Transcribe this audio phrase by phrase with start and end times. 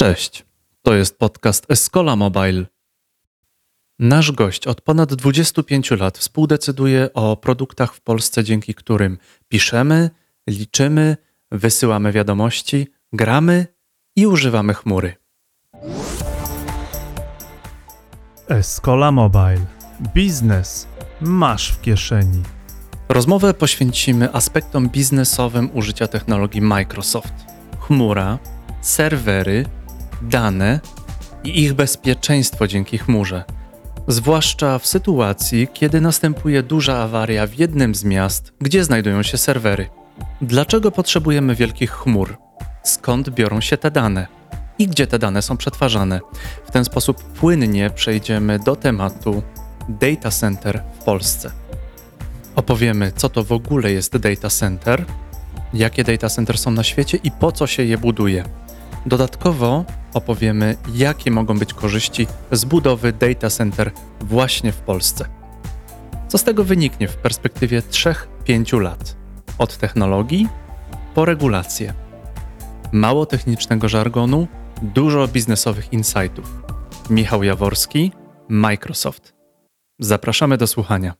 [0.00, 0.44] Cześć,
[0.82, 2.64] to jest podcast Escola Mobile.
[3.98, 10.10] Nasz gość od ponad 25 lat współdecyduje o produktach w Polsce, dzięki którym piszemy,
[10.48, 11.16] liczymy,
[11.50, 13.66] wysyłamy wiadomości, gramy
[14.16, 15.14] i używamy chmury.
[18.48, 19.66] Escola Mobile.
[20.14, 20.88] Biznes
[21.20, 22.42] masz w kieszeni.
[23.08, 27.34] Rozmowę poświęcimy aspektom biznesowym użycia technologii Microsoft.
[27.80, 28.38] Chmura,
[28.80, 29.77] serwery,
[30.22, 30.80] dane
[31.44, 33.44] i ich bezpieczeństwo dzięki chmurze.
[34.08, 39.88] Zwłaszcza w sytuacji, kiedy następuje duża awaria w jednym z miast, gdzie znajdują się serwery.
[40.40, 42.36] Dlaczego potrzebujemy wielkich chmur?
[42.82, 44.26] Skąd biorą się te dane?
[44.78, 46.20] I gdzie te dane są przetwarzane?
[46.66, 49.42] W ten sposób płynnie przejdziemy do tematu
[49.88, 51.50] data center w Polsce.
[52.56, 55.04] Opowiemy, co to w ogóle jest data center,
[55.74, 58.44] jakie data center są na świecie i po co się je buduje.
[59.06, 59.84] Dodatkowo
[60.14, 63.90] opowiemy, jakie mogą być korzyści z budowy data center
[64.20, 65.28] właśnie w Polsce.
[66.28, 69.16] Co z tego wyniknie w perspektywie 3-5 lat?
[69.58, 70.48] Od technologii
[71.14, 71.94] po regulacje.
[72.92, 74.48] Mało technicznego żargonu,
[74.82, 76.62] dużo biznesowych insightów.
[77.10, 78.12] Michał Jaworski,
[78.48, 79.34] Microsoft.
[79.98, 81.14] Zapraszamy do słuchania.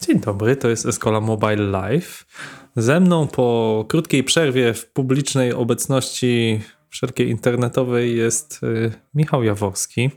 [0.00, 2.26] Dzień dobry, to jest Escola Mobile Live.
[2.78, 10.10] Ze mną po krótkiej przerwie w publicznej obecności wszelkiej internetowej jest y, Michał Jaworski.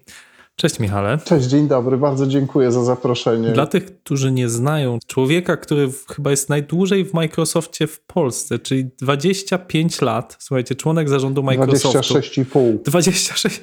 [0.56, 1.18] Cześć Michale.
[1.26, 3.50] Cześć, dzień dobry, bardzo dziękuję za zaproszenie.
[3.50, 8.86] Dla tych, którzy nie znają człowieka, który chyba jest najdłużej w Microsoftie w Polsce, czyli
[9.02, 12.00] 25 lat, słuchajcie, członek zarządu Microsoftu.
[12.00, 12.84] 26,5.
[12.84, 13.62] 26.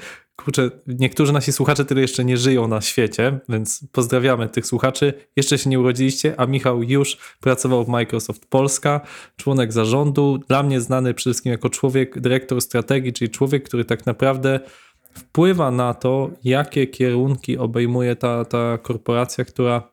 [0.48, 5.14] Kurczę, niektórzy nasi słuchacze tyle jeszcze nie żyją na świecie, więc pozdrawiamy tych słuchaczy.
[5.36, 9.00] Jeszcze się nie urodziliście, a Michał już pracował w Microsoft Polska,
[9.36, 10.38] członek zarządu.
[10.48, 14.60] Dla mnie znany przede wszystkim jako człowiek, dyrektor strategii, czyli człowiek, który tak naprawdę
[15.14, 19.92] wpływa na to, jakie kierunki obejmuje ta, ta korporacja, która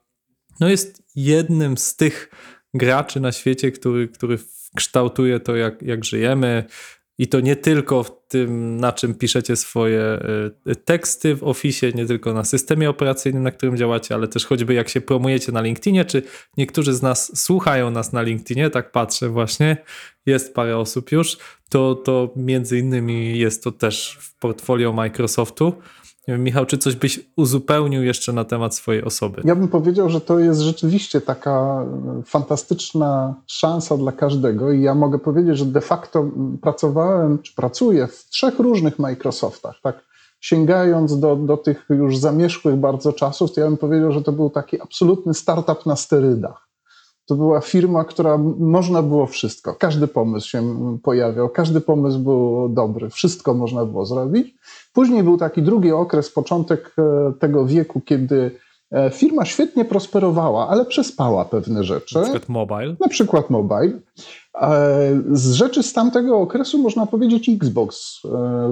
[0.59, 2.29] no jest jednym z tych
[2.73, 4.37] graczy na świecie, który, który
[4.75, 6.63] kształtuje to, jak, jak żyjemy.
[7.17, 10.19] I to nie tylko w tym, na czym piszecie swoje
[10.67, 14.73] y, teksty w Office, nie tylko na systemie operacyjnym, na którym działacie, ale też choćby
[14.73, 16.23] jak się promujecie na LinkedInie, czy
[16.57, 19.77] niektórzy z nas słuchają nas na LinkedInie, tak patrzę właśnie,
[20.25, 21.37] jest parę osób już,
[21.69, 25.73] to, to między innymi jest to też w portfolio Microsoftu.
[26.27, 29.41] Michał, czy coś byś uzupełnił jeszcze na temat swojej osoby?
[29.45, 31.85] Ja bym powiedział, że to jest rzeczywiście taka
[32.25, 36.25] fantastyczna szansa dla każdego i ja mogę powiedzieć, że de facto
[36.61, 40.05] pracowałem, czy pracuję w trzech różnych Microsoftach, tak?
[40.39, 44.49] Sięgając do, do tych już zamierzchłych bardzo czasów, to ja bym powiedział, że to był
[44.49, 46.64] taki absolutny startup na sterydach.
[47.25, 49.75] To była firma, która można było wszystko.
[49.79, 50.63] Każdy pomysł się
[51.03, 54.55] pojawiał, każdy pomysł był dobry, wszystko można było zrobić.
[54.93, 58.51] Później był taki drugi okres, początek e, tego wieku, kiedy
[58.91, 62.15] e, firma świetnie prosperowała, ale przespała pewne rzeczy.
[62.15, 62.95] Na przykład mobile.
[62.99, 63.99] Na przykład mobile.
[64.61, 68.21] E, z rzeczy z tamtego okresu można powiedzieć Xbox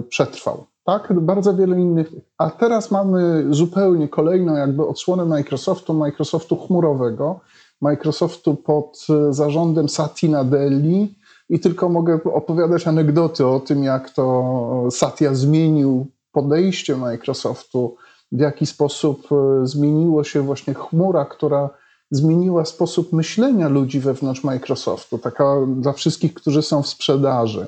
[0.09, 0.66] przetrwał.
[0.86, 2.12] Tak, bardzo wiele innych.
[2.38, 7.40] A teraz mamy zupełnie kolejną jakby odsłonę Microsoftu, Microsoftu chmurowego,
[7.83, 11.16] Microsoftu pod zarządem Satya Nadeli
[11.49, 17.95] i tylko mogę opowiadać anegdoty o tym, jak to Satya zmienił podejście Microsoftu,
[18.31, 21.69] w jaki sposób e, zmieniło się właśnie chmura, która
[22.11, 27.67] zmieniła sposób myślenia ludzi wewnątrz Microsoftu, taka dla wszystkich, którzy są w sprzedaży.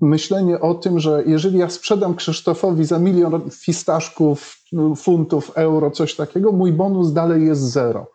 [0.00, 4.58] Myślenie o tym, że jeżeli ja sprzedam Krzysztofowi za milion fistaszków,
[4.96, 8.06] funtów, euro, coś takiego, mój bonus dalej jest zero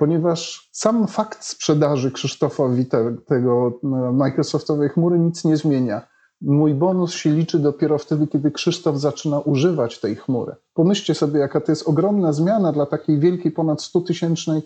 [0.00, 6.02] ponieważ sam fakt sprzedaży Krzysztofowi te, tego e, Microsoftowej chmury nic nie zmienia.
[6.40, 10.54] Mój bonus się liczy dopiero wtedy, kiedy Krzysztof zaczyna używać tej chmury.
[10.74, 14.62] Pomyślcie sobie, jaka to jest ogromna zmiana dla takiej wielkiej, ponad 100 tysięcznej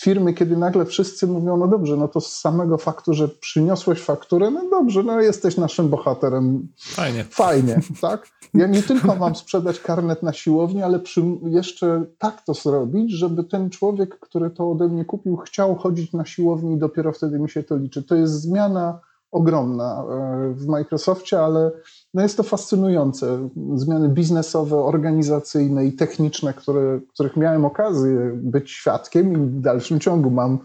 [0.00, 4.50] firmy, kiedy nagle wszyscy mówią, no dobrze, no to z samego faktu, że przyniosłeś fakturę,
[4.50, 6.68] no dobrze, no jesteś naszym bohaterem.
[6.78, 7.24] Fajnie.
[7.30, 8.28] Fajnie, tak?
[8.54, 13.44] Ja nie tylko mam sprzedać karnet na siłowni, ale przy, jeszcze tak to zrobić, żeby
[13.44, 17.50] ten człowiek, który to ode mnie kupił, chciał chodzić na siłowni i dopiero wtedy mi
[17.50, 18.02] się to liczy.
[18.02, 19.00] To jest zmiana
[19.34, 21.70] ogromna e, w Microsoftie, ale
[22.14, 23.48] no jest to fascynujące.
[23.74, 30.30] Zmiany biznesowe, organizacyjne i techniczne, które, których miałem okazję być świadkiem i w dalszym ciągu
[30.30, 30.58] mam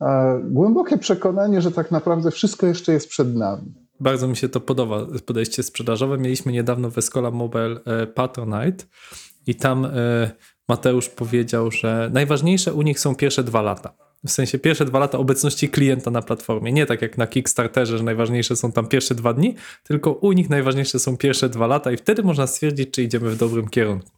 [0.00, 3.74] e, głębokie przekonanie, że tak naprawdę wszystko jeszcze jest przed nami.
[4.00, 6.18] Bardzo mi się to podoba, podejście sprzedażowe.
[6.18, 8.84] Mieliśmy niedawno w Escola Mobile e, Patronite
[9.46, 9.86] i tam
[10.68, 15.18] Mateusz powiedział, że najważniejsze u nich są pierwsze dwa lata w sensie pierwsze dwa lata
[15.18, 16.72] obecności klienta na platformie.
[16.72, 19.54] Nie tak jak na Kickstarterze, że najważniejsze są tam pierwsze dwa dni,
[19.84, 23.36] tylko u nich najważniejsze są pierwsze dwa lata i wtedy można stwierdzić, czy idziemy w
[23.36, 24.10] dobrym kierunku.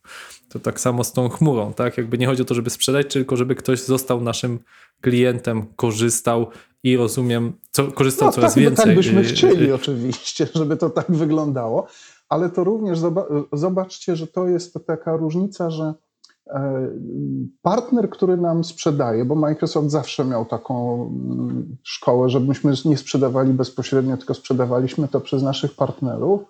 [0.48, 1.98] To tak samo z tą chmurą, tak?
[1.98, 4.58] Jakby nie chodzi o to, żeby sprzedać, tylko żeby ktoś został naszym
[5.00, 6.46] klientem, korzystał
[6.82, 8.84] i rozumiem, co, korzystał No, coraz tak, więcej.
[8.86, 11.86] tak byśmy y, chcieli y, oczywiście, żeby to tak wyglądało,
[12.28, 15.94] ale to również zoba- zobaczcie, że to jest taka różnica, że
[17.62, 24.16] partner, który nam sprzedaje, bo Microsoft zawsze miał taką mm, szkołę, żebyśmy nie sprzedawali bezpośrednio,
[24.16, 26.40] tylko sprzedawaliśmy to przez naszych partnerów,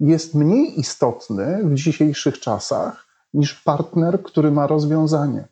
[0.00, 5.48] jest mniej istotny w dzisiejszych czasach niż partner, który ma rozwiązanie.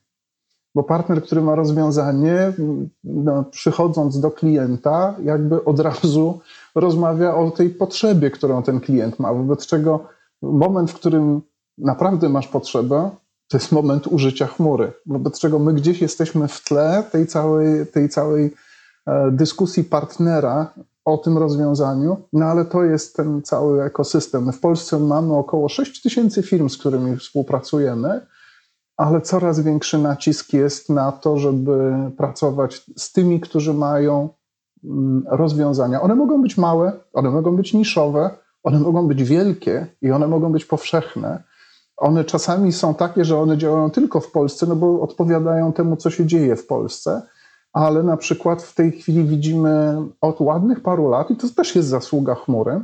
[0.75, 2.53] Bo partner, który ma rozwiązanie,
[3.05, 6.41] no, przychodząc do klienta, jakby od razu
[6.75, 9.35] rozmawia o tej potrzebie, którą ten klient ma.
[9.35, 10.05] Wobec czego
[10.43, 11.43] moment, w którym
[11.79, 13.11] naprawdę masz potrzebę,
[13.51, 14.93] to jest moment użycia chmury.
[15.07, 18.55] Wobec czego my gdzieś jesteśmy w tle tej całej, tej całej
[19.07, 20.73] e, dyskusji partnera
[21.05, 24.53] o tym rozwiązaniu, no ale to jest ten cały ekosystem.
[24.53, 28.21] W Polsce mamy około 6 tysięcy firm, z którymi współpracujemy
[29.01, 34.29] ale coraz większy nacisk jest na to, żeby pracować z tymi, którzy mają
[34.85, 36.01] mm, rozwiązania.
[36.01, 38.31] One mogą być małe, one mogą być niszowe,
[38.63, 41.43] one mogą być wielkie i one mogą być powszechne.
[42.01, 46.11] One czasami są takie, że one działają tylko w Polsce, no bo odpowiadają temu, co
[46.11, 47.23] się dzieje w Polsce,
[47.73, 51.89] ale na przykład w tej chwili widzimy od ładnych paru lat, i to też jest
[51.89, 52.81] zasługa chmury,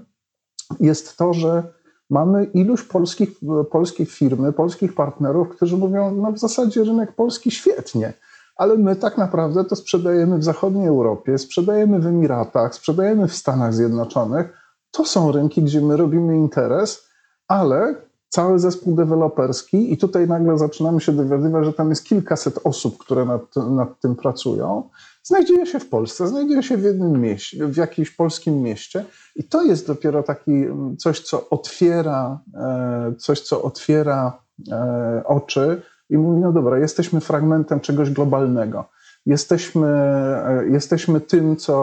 [0.81, 1.63] jest to, że
[2.11, 3.31] mamy iluś polskich,
[3.71, 8.13] polskich firmy, polskich partnerów, którzy mówią, no w zasadzie rynek polski świetnie,
[8.57, 13.75] ale my tak naprawdę to sprzedajemy w zachodniej Europie, sprzedajemy w Emiratach, sprzedajemy w Stanach
[13.75, 14.47] Zjednoczonych.
[14.91, 17.09] To są rynki, gdzie my robimy interes,
[17.49, 17.95] ale
[18.29, 23.25] cały zespół deweloperski i tutaj nagle zaczynamy się dowiadywać, że tam jest kilkaset osób, które
[23.25, 24.89] nad, nad tym pracują,
[25.23, 29.05] znajduje się w Polsce, znajduje się w jednym mieście, w jakimś polskim mieście
[29.37, 35.83] i to jest dopiero taki mm, coś, co otwiera, e, coś, co otwiera e, oczy
[36.11, 38.89] i mówi, no dobra, jesteśmy fragmentem czegoś globalnego.
[39.27, 41.75] Jesteśmy, e, jesteśmy tym, co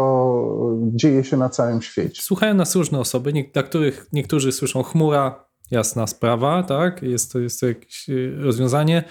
[0.82, 2.22] dzieje się na całym świecie.
[2.22, 7.04] Słuchają nas różne osoby, dla których niektórzy słyszą chmura, jasna sprawa, tak?
[7.04, 9.04] Jest to, jest to jakieś y, rozwiązanie,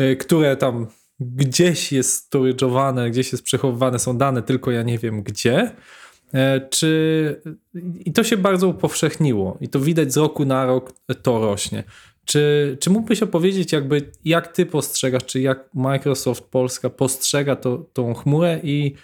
[0.00, 0.86] y, które tam
[1.20, 5.70] gdzieś jest storage'owane, gdzieś jest przechowywane, są dane, tylko ja nie wiem gdzie.
[6.34, 7.42] E, Czy
[8.04, 11.84] i to się bardzo upowszechniło i to widać z roku na rok to rośnie.
[12.24, 18.14] Czy, czy mógłbyś opowiedzieć, jakby jak ty postrzegasz, czy jak Microsoft Polska postrzega to, tą
[18.14, 18.94] chmurę i,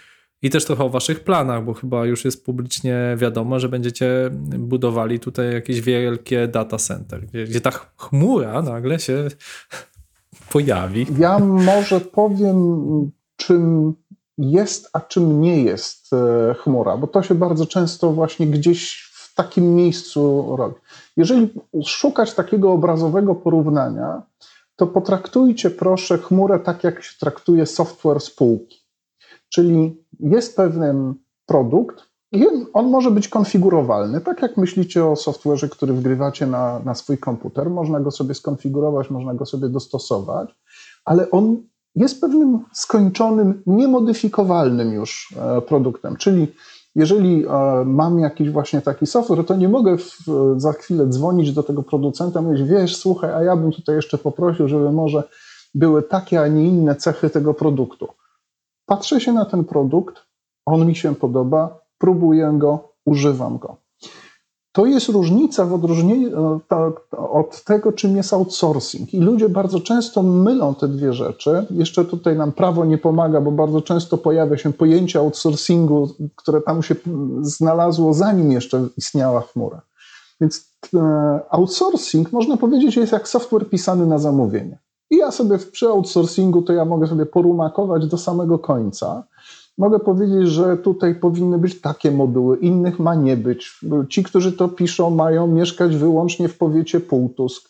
[0.41, 4.29] i też trochę o waszych planach, bo chyba już jest publicznie wiadomo, że będziecie
[4.59, 9.27] budowali tutaj jakieś wielkie data center, gdzie, gdzie ta chmura nagle się
[10.51, 11.07] pojawi.
[11.17, 13.93] Ja może powiem, czym
[14.37, 19.35] jest, a czym nie jest e, chmura, bo to się bardzo często właśnie gdzieś w
[19.35, 20.75] takim miejscu robi.
[21.17, 21.49] Jeżeli
[21.85, 24.21] szukać takiego obrazowego porównania,
[24.75, 28.81] to potraktujcie proszę chmurę tak, jak się traktuje software spółki.
[29.49, 31.13] Czyli jest pewien
[31.45, 34.21] produkt i on może być konfigurowalny.
[34.21, 39.09] Tak jak myślicie o software'ze, który wgrywacie na, na swój komputer, można go sobie skonfigurować,
[39.09, 40.55] można go sobie dostosować,
[41.05, 41.57] ale on
[41.95, 46.15] jest pewnym skończonym, niemodyfikowalnym już e, produktem.
[46.15, 46.47] Czyli
[46.95, 47.49] jeżeli e,
[47.85, 50.25] mam jakiś właśnie taki software, to nie mogę w,
[50.57, 54.17] za chwilę dzwonić do tego producenta i mówić, wiesz, słuchaj, a ja bym tutaj jeszcze
[54.17, 55.23] poprosił, żeby może
[55.75, 58.07] były takie, a nie inne cechy tego produktu.
[58.91, 60.15] Patrzę się na ten produkt,
[60.65, 63.77] on mi się podoba, próbuję go, używam go.
[64.71, 65.73] To jest różnica w
[66.67, 69.13] ta- od tego, czym jest outsourcing.
[69.13, 71.65] I ludzie bardzo często mylą te dwie rzeczy.
[71.69, 76.83] Jeszcze tutaj nam prawo nie pomaga, bo bardzo często pojawia się pojęcie outsourcingu, które tam
[76.83, 76.95] się
[77.41, 79.81] znalazło, zanim jeszcze istniała chmura.
[80.41, 84.79] Więc e, outsourcing, można powiedzieć, jest jak software pisany na zamówienie.
[85.11, 89.23] I ja sobie w- przy outsourcingu to ja mogę sobie porumakować do samego końca.
[89.77, 93.79] Mogę powiedzieć, że tutaj powinny być takie moduły, innych ma nie być.
[94.09, 97.69] Ci, którzy to piszą, mają mieszkać wyłącznie w powiecie Półtusk.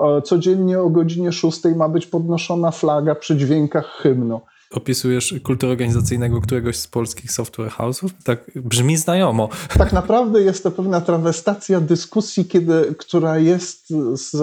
[0.00, 4.40] E, Codziennie o godzinie 6 ma być podnoszona flaga przy dźwiękach hymnu.
[4.74, 8.08] Opisujesz kulturę organizacyjnego któregoś z polskich software house'ów?
[8.24, 9.48] Tak brzmi znajomo.
[9.78, 14.36] Tak naprawdę jest to pewna trawestacja dyskusji, kiedy, która jest z,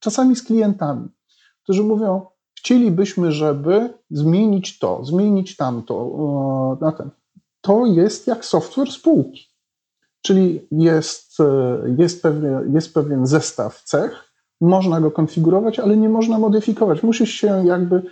[0.00, 1.08] czasami z klientami,
[1.66, 2.26] którzy mówią,
[2.58, 5.94] chcielibyśmy, żeby zmienić to, zmienić tamto.
[6.80, 7.10] e, Na ten.
[7.60, 9.48] To jest jak software spółki.
[10.22, 16.38] Czyli jest, e, jest, pewien, jest pewien zestaw cech, można go konfigurować, ale nie można
[16.38, 17.02] modyfikować.
[17.02, 18.02] Musisz się jakby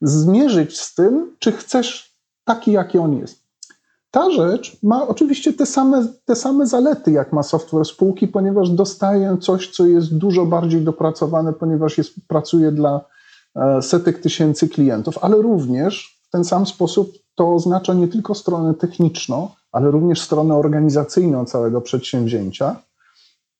[0.00, 3.43] zmierzyć z tym, czy chcesz taki, jaki on jest.
[4.14, 9.36] Ta rzecz ma oczywiście te same, te same zalety, jak ma software spółki, ponieważ dostaję
[9.40, 13.00] coś, co jest dużo bardziej dopracowane, ponieważ jest, pracuje dla
[13.56, 18.74] e, setek tysięcy klientów, ale również w ten sam sposób to oznacza nie tylko stronę
[18.74, 22.76] techniczną, ale również stronę organizacyjną całego przedsięwzięcia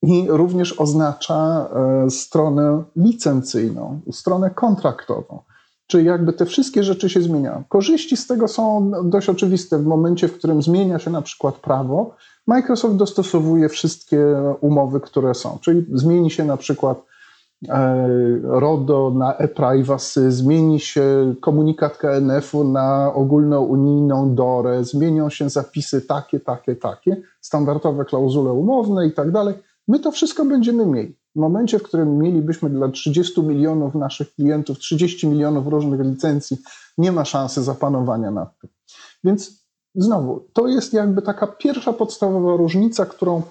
[0.03, 1.69] i również oznacza
[2.07, 5.39] e, stronę licencyjną, stronę kontraktową.
[5.87, 7.65] Czyli jakby te wszystkie rzeczy się zmieniają.
[7.69, 9.79] Korzyści z tego są dość oczywiste.
[9.79, 14.19] W momencie, w którym zmienia się na przykład prawo, Microsoft dostosowuje wszystkie
[14.61, 15.59] umowy, które są.
[15.61, 17.03] Czyli zmieni się na przykład
[17.69, 18.09] e,
[18.43, 26.77] RODO na e-privacy, zmieni się komunikat KNF-u na ogólnounijną DORę, zmienią się zapisy takie, takie,
[26.77, 29.55] takie, standardowe klauzule umowne i tak dalej.
[29.89, 31.24] My to wszystko będziemy mieli.
[31.37, 36.57] W momencie, w którym mielibyśmy dla 30 milionów naszych klientów 30 milionów różnych licencji,
[36.99, 38.71] nie ma szansy zapanowania nad tym.
[39.25, 39.65] Więc
[39.95, 43.43] znowu, to jest jakby taka pierwsza podstawowa różnica, którą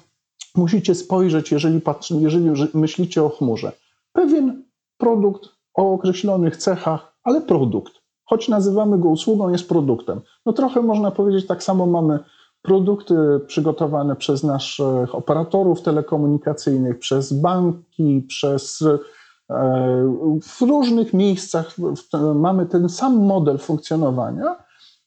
[0.56, 3.72] musicie spojrzeć, jeżeli, patrzy, jeżeli myślicie o chmurze.
[4.14, 4.64] Pewien
[4.98, 7.94] produkt o określonych cechach, ale produkt.
[8.26, 10.22] Choć nazywamy go usługą, jest produktem.
[10.46, 12.20] No trochę można powiedzieć, tak samo mamy
[12.64, 13.16] produkty
[13.48, 19.00] przygotowane przez naszych operatorów telekomunikacyjnych, przez banki, przez e,
[20.42, 21.76] w różnych miejscach
[22.36, 24.64] mamy ten sam model funkcjonowania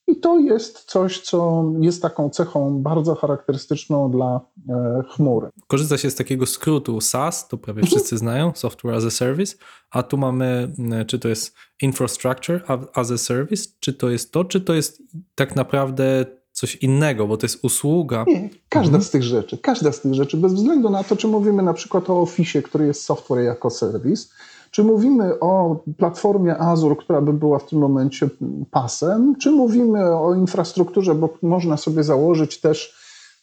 [0.09, 5.51] i to jest coś, co jest taką cechą bardzo charakterystyczną dla e, chmury.
[5.67, 9.57] Korzysta się z takiego skrótu SaaS, to prawie wszyscy znają, Software as a Service,
[9.91, 10.73] a tu mamy,
[11.07, 15.03] czy to jest Infrastructure as a Service, czy to jest to, czy to jest
[15.35, 18.25] tak naprawdę coś innego, bo to jest usługa.
[18.27, 19.03] Nie, każda mhm.
[19.03, 22.11] z tych rzeczy, każda z tych rzeczy, bez względu na to, czy mówimy na przykład
[22.11, 24.33] o Office, który jest software jako serwis,
[24.71, 28.29] czy mówimy o platformie Azure, która by była w tym momencie
[28.71, 32.95] pasem, czy mówimy o infrastrukturze, bo można sobie założyć też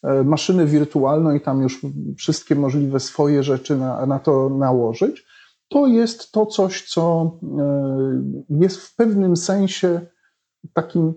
[0.02, 1.80] e, maszynę wirtualną i tam już
[2.18, 5.26] wszystkie możliwe swoje rzeczy na, na to nałożyć,
[5.68, 10.00] to jest to coś, co e, jest w pewnym sensie
[10.72, 11.14] takim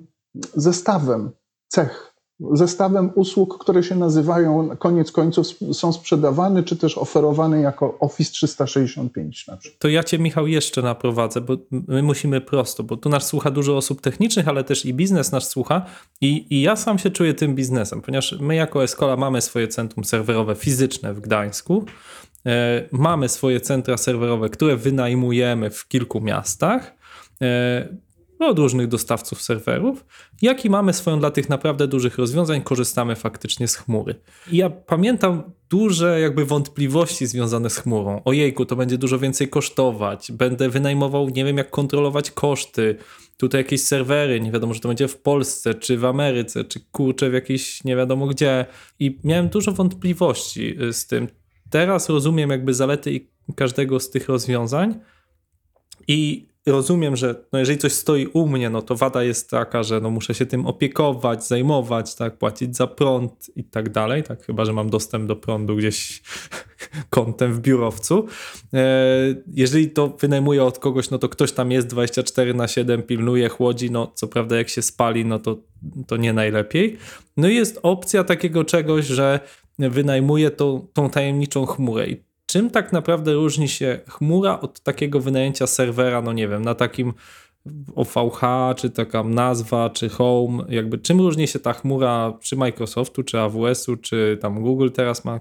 [0.55, 1.31] zestawem
[1.67, 2.17] cech,
[2.53, 9.47] zestawem usług, które się nazywają, koniec końców są sprzedawane, czy też oferowane jako Office 365
[9.47, 9.79] na przykład.
[9.79, 13.77] To ja Cię, Michał, jeszcze naprowadzę, bo my musimy prosto, bo tu nas słucha dużo
[13.77, 15.86] osób technicznych, ale też i biznes nas słucha.
[16.21, 20.05] I, i ja sam się czuję tym biznesem, ponieważ my jako Escola mamy swoje centrum
[20.05, 21.86] serwerowe fizyczne w Gdańsku,
[22.45, 26.95] e, mamy swoje centra serwerowe, które wynajmujemy w kilku miastach,
[27.41, 28.06] e,
[28.39, 30.06] od różnych dostawców serwerów,
[30.41, 34.15] jak i mamy swoją dla tych naprawdę dużych rozwiązań, korzystamy faktycznie z chmury.
[34.51, 38.22] I ja pamiętam duże jakby wątpliwości związane z chmurą.
[38.25, 42.96] Ojejku, to będzie dużo więcej kosztować, będę wynajmował, nie wiem jak kontrolować koszty,
[43.38, 47.29] tutaj jakieś serwery, nie wiadomo, że to będzie w Polsce, czy w Ameryce, czy kurczę
[47.29, 48.65] w jakiejś nie wiadomo gdzie.
[49.00, 51.27] I miałem dużo wątpliwości y, z tym.
[51.70, 55.00] Teraz rozumiem jakby zalety każdego z tych rozwiązań
[56.08, 60.01] i rozumiem, że no jeżeli coś stoi u mnie, no to wada jest taka, że
[60.01, 64.65] no muszę się tym opiekować, zajmować, tak, płacić za prąd i tak dalej, tak, chyba,
[64.65, 66.21] że mam dostęp do prądu gdzieś
[67.09, 68.27] kątem w biurowcu.
[68.74, 73.50] E, jeżeli to wynajmuję od kogoś, no to ktoś tam jest 24 na 7, pilnuje,
[73.50, 75.57] chłodzi, no co prawda jak się spali, no to,
[76.07, 76.97] to nie najlepiej.
[77.38, 79.39] No i jest opcja takiego czegoś, że
[79.79, 85.67] wynajmuję tą, tą tajemniczą chmurę i czym tak naprawdę różni się chmura od takiego wynajęcia
[85.67, 87.13] serwera, no nie wiem, na takim
[87.95, 88.41] OVH,
[88.77, 93.97] czy taka nazwa, czy Home, jakby czym różni się ta chmura czy Microsoftu, czy AWS-u,
[93.97, 95.39] czy tam Google teraz ma,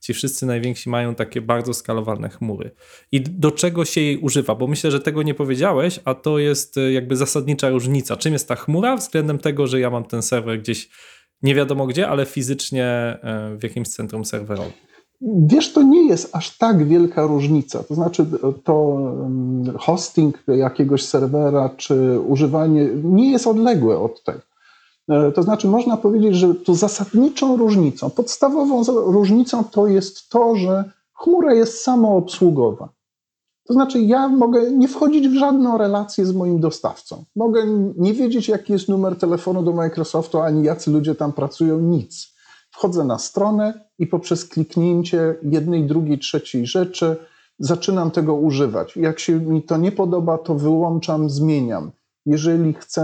[0.00, 2.70] ci wszyscy najwięksi mają takie bardzo skalowalne chmury.
[3.12, 4.54] I do czego się jej używa?
[4.54, 8.16] Bo myślę, że tego nie powiedziałeś, a to jest y, jakby zasadnicza różnica.
[8.16, 10.88] Czym jest ta chmura względem tego, że ja mam ten serwer gdzieś
[11.42, 13.18] nie wiadomo gdzie, ale fizycznie
[13.54, 14.87] y, w jakimś centrum serwerowym.
[15.20, 17.82] Wiesz, to nie jest aż tak wielka różnica.
[17.82, 18.26] To znaczy,
[18.64, 18.98] to
[19.78, 24.40] hosting jakiegoś serwera czy używanie nie jest odległe od tego.
[25.08, 28.82] E, to znaczy, można powiedzieć, że tu zasadniczą różnicą, podstawową
[29.12, 30.84] różnicą to jest to, że
[31.14, 32.88] chmura jest samoobsługowa.
[33.66, 37.24] To znaczy, ja mogę nie wchodzić w żadną relację z moim dostawcą.
[37.36, 37.64] Mogę
[37.96, 42.37] nie wiedzieć, jaki jest numer telefonu do Microsoftu, ani jacy ludzie tam pracują, nic.
[42.78, 47.16] Wchodzę na stronę i poprzez kliknięcie jednej, drugiej, trzeciej rzeczy
[47.58, 48.96] zaczynam tego używać.
[48.96, 51.90] Jak się mi to nie podoba, to wyłączam, zmieniam.
[52.26, 53.02] Jeżeli chcę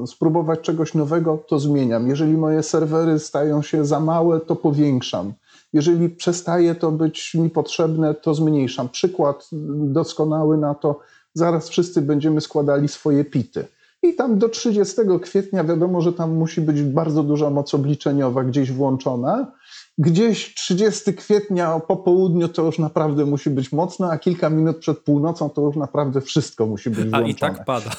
[0.00, 2.08] e, spróbować czegoś nowego, to zmieniam.
[2.08, 5.32] Jeżeli moje serwery stają się za małe, to powiększam.
[5.72, 8.88] Jeżeli przestaje to być mi potrzebne, to zmniejszam.
[8.88, 9.48] Przykład
[9.92, 11.00] doskonały na to
[11.34, 13.64] zaraz wszyscy będziemy składali swoje pity.
[14.02, 18.72] I tam do 30 kwietnia wiadomo, że tam musi być bardzo duża moc obliczeniowa gdzieś
[18.72, 19.52] włączona.
[19.98, 24.98] Gdzieś 30 kwietnia po południu to już naprawdę musi być mocno, a kilka minut przed
[24.98, 27.30] północą to już naprawdę wszystko musi być A włączone.
[27.30, 27.90] i tak pada.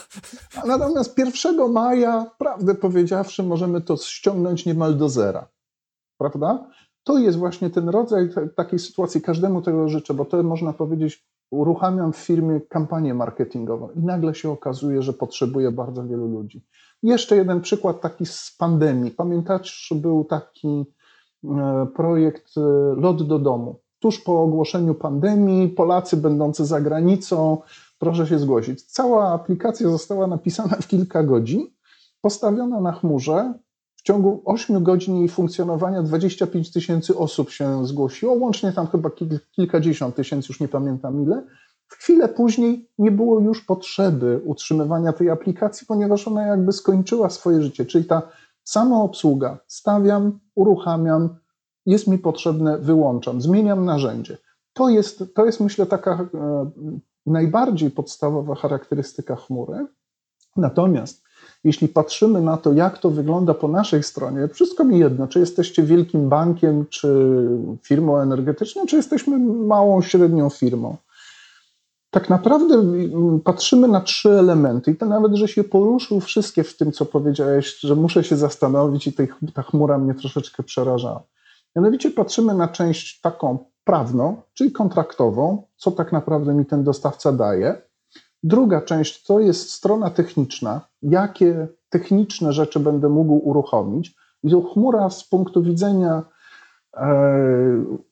[0.63, 5.47] A Natomiast 1 maja, prawdę powiedziawszy, możemy to ściągnąć niemal do zera.
[6.17, 6.69] Prawda?
[7.03, 9.21] To jest właśnie ten rodzaj takiej sytuacji.
[9.21, 14.49] Każdemu tego życzę, bo to można powiedzieć, uruchamiam w firmie kampanię marketingową i nagle się
[14.49, 16.65] okazuje, że potrzebuję bardzo wielu ludzi.
[17.03, 19.11] Jeszcze jeden przykład taki z pandemii.
[19.11, 20.85] Pamiętacie, że był taki
[21.43, 22.61] e, projekt e,
[22.95, 23.79] Lot do domu.
[23.99, 27.57] Tuż po ogłoszeniu pandemii, Polacy będący za granicą,
[27.99, 28.81] proszę się zgłosić.
[28.83, 31.67] Cała aplikacja została napisana w kilka godzin,
[32.21, 33.53] postawiona na chmurze.
[33.99, 39.39] W ciągu 8 godzin jej funkcjonowania 25 tysięcy osób się zgłosiło, łącznie tam chyba kil,
[39.51, 41.43] kilkadziesiąt tysięcy, już nie pamiętam ile.
[41.87, 47.61] W chwilę później nie było już potrzeby utrzymywania tej aplikacji, ponieważ ona jakby skończyła swoje
[47.61, 47.85] życie.
[47.85, 48.21] Czyli ta
[48.63, 51.35] sama obsługa, stawiam, uruchamiam,
[51.85, 54.37] jest mi potrzebne, wyłączam, zmieniam narzędzie.
[54.73, 56.69] To jest, to jest myślę taka e,
[57.25, 59.85] najbardziej podstawowa charakterystyka chmury.
[60.57, 61.28] Natomiast
[61.63, 65.83] jeśli patrzymy na to, jak to wygląda po naszej stronie, wszystko mi jedno, czy jesteście
[65.83, 67.35] wielkim bankiem, czy
[67.83, 70.95] firmą energetyczną, czy jesteśmy małą, średnią firmą.
[72.11, 72.83] Tak naprawdę
[73.43, 77.79] patrzymy na trzy elementy i to nawet, że się poruszył wszystkie w tym, co powiedziałeś,
[77.79, 81.23] że muszę się zastanowić i tej- ta chmura mnie troszeczkę przerażała.
[81.75, 87.81] Mianowicie patrzymy na część taką prawną, czyli kontraktową, co tak naprawdę mi ten dostawca daje.
[88.43, 94.15] Druga część to jest strona techniczna, jakie techniczne rzeczy będę mógł uruchomić.
[94.43, 96.23] I tu chmura z punktu widzenia
[96.97, 97.09] e,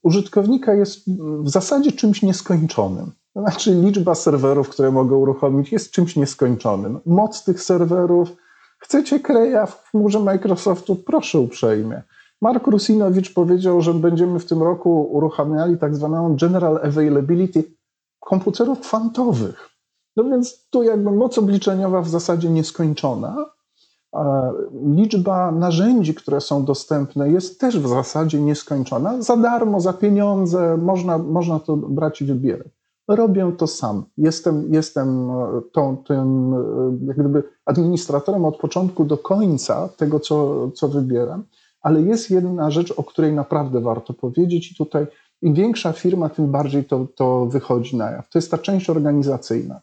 [0.04, 1.10] użytkownika jest
[1.44, 3.12] w zasadzie czymś nieskończonym.
[3.34, 7.00] To znaczy liczba serwerów, które mogę uruchomić jest czymś nieskończonym.
[7.06, 8.36] Moc tych serwerów,
[8.80, 12.02] chcecie Kreja w chmurze Microsoftu, proszę uprzejmie.
[12.42, 17.64] Mark Rusinowicz powiedział, że będziemy w tym roku uruchamiali tak zwaną General Availability
[18.20, 19.77] komputerów kwantowych.
[20.18, 23.46] No więc tu jakby moc obliczeniowa w zasadzie nieskończona.
[24.16, 24.52] E,
[24.96, 29.22] Liczba narzędzi, które są dostępne, jest też w zasadzie nieskończona.
[29.22, 32.68] Za darmo, za pieniądze, można, można to brać i wybierać.
[33.08, 34.04] Robię to sam.
[34.18, 40.68] Jestem, jestem e, tą, tym e, jak gdyby administratorem od początku do końca tego, co,
[40.72, 41.44] co wybieram,
[41.82, 45.08] ale jest jedna rzecz, o której naprawdę warto powiedzieć, i tutaj
[45.42, 48.30] im większa firma, tym bardziej to, to wychodzi na jaw.
[48.30, 49.82] To jest ta część organizacyjna.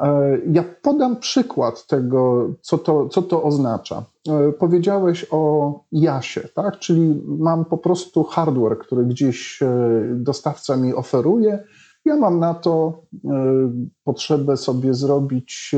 [0.00, 4.04] E, Ja podam przykład tego, co to, co to oznacza.
[4.28, 6.78] E, Powiedziałeś o jasie, tak?
[6.78, 9.68] czyli mam po prostu hardware, który gdzieś e,
[10.14, 11.64] dostawca mi oferuje.
[12.04, 13.02] Ja mam na to
[14.04, 15.74] potrzebę sobie zrobić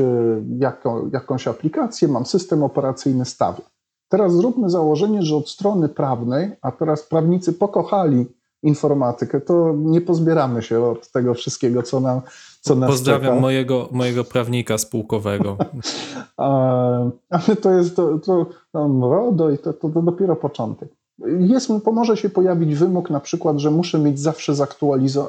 [0.59, 3.61] jako, jakąś aplikację, mam system operacyjny stawy.
[4.09, 8.25] Teraz zróbmy założenie, że od strony prawnej, a teraz prawnicy pokochali
[8.63, 12.21] informatykę, to nie pozbieramy się od tego wszystkiego, co nam
[12.63, 13.41] co nas Pozdrawiam czeka.
[13.41, 15.57] mojego, mojego prawnika spółkowego.
[16.37, 20.89] Ale to jest to, to, to RODO i to, to, to dopiero początek.
[21.39, 24.55] Jest, może się pojawić wymóg na przykład, że muszę mieć zawsze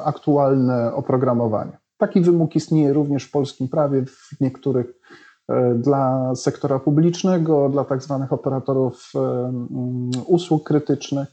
[0.05, 1.79] aktualne oprogramowanie.
[1.99, 4.87] Taki wymóg istnieje również w polskim prawie, w niektórych
[5.49, 9.53] e, dla sektora publicznego, dla tak zwanych operatorów e,
[10.27, 11.29] usług krytycznych.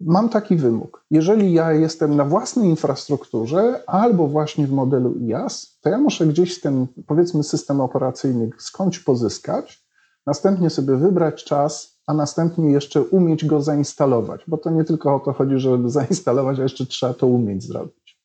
[0.00, 1.04] Mam taki wymóg.
[1.10, 6.60] Jeżeli ja jestem na własnej infrastrukturze albo właśnie w modelu IaaS, to ja muszę gdzieś
[6.60, 9.84] ten, powiedzmy, system operacyjny skądś pozyskać,
[10.26, 15.20] następnie sobie wybrać czas, a następnie jeszcze umieć go zainstalować, bo to nie tylko o
[15.20, 18.20] to chodzi, żeby zainstalować, a jeszcze trzeba to umieć zrobić.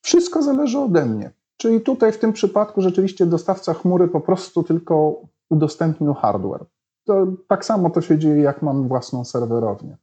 [0.00, 1.30] Wszystko zależy ode mnie.
[1.56, 6.64] Czyli tutaj w tym przypadku rzeczywiście dostawca chmury po prostu tylko udostępnił hardware.
[7.04, 9.96] To tak samo to się dzieje, jak mam własną serwerownię.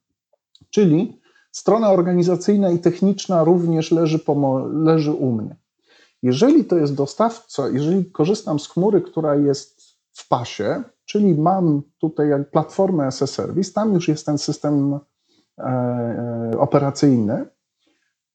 [0.69, 4.19] Czyli strona organizacyjna i techniczna również leży,
[4.73, 5.55] leży u mnie.
[6.23, 9.81] Jeżeli to jest dostawca, jeżeli korzystam z chmury, która jest
[10.13, 14.99] w pasie, czyli mam tutaj platformę as a service, tam już jest ten system
[15.57, 17.45] e, e, operacyjny,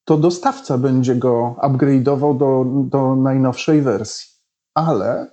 [0.04, 4.28] to dostawca będzie go upgrade'ował do, do najnowszej wersji.
[4.74, 5.26] Ale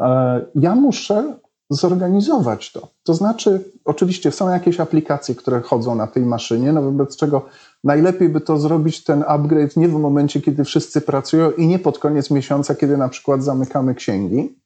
[0.00, 1.38] e, ja muszę
[1.70, 2.88] zorganizować to.
[3.04, 7.46] To znaczy, oczywiście są jakieś aplikacje, które chodzą na tej maszynie, no wobec czego
[7.84, 11.98] najlepiej by to zrobić ten upgrade nie w momencie, kiedy wszyscy pracują i nie pod
[11.98, 14.60] koniec miesiąca, kiedy na przykład zamykamy księgi.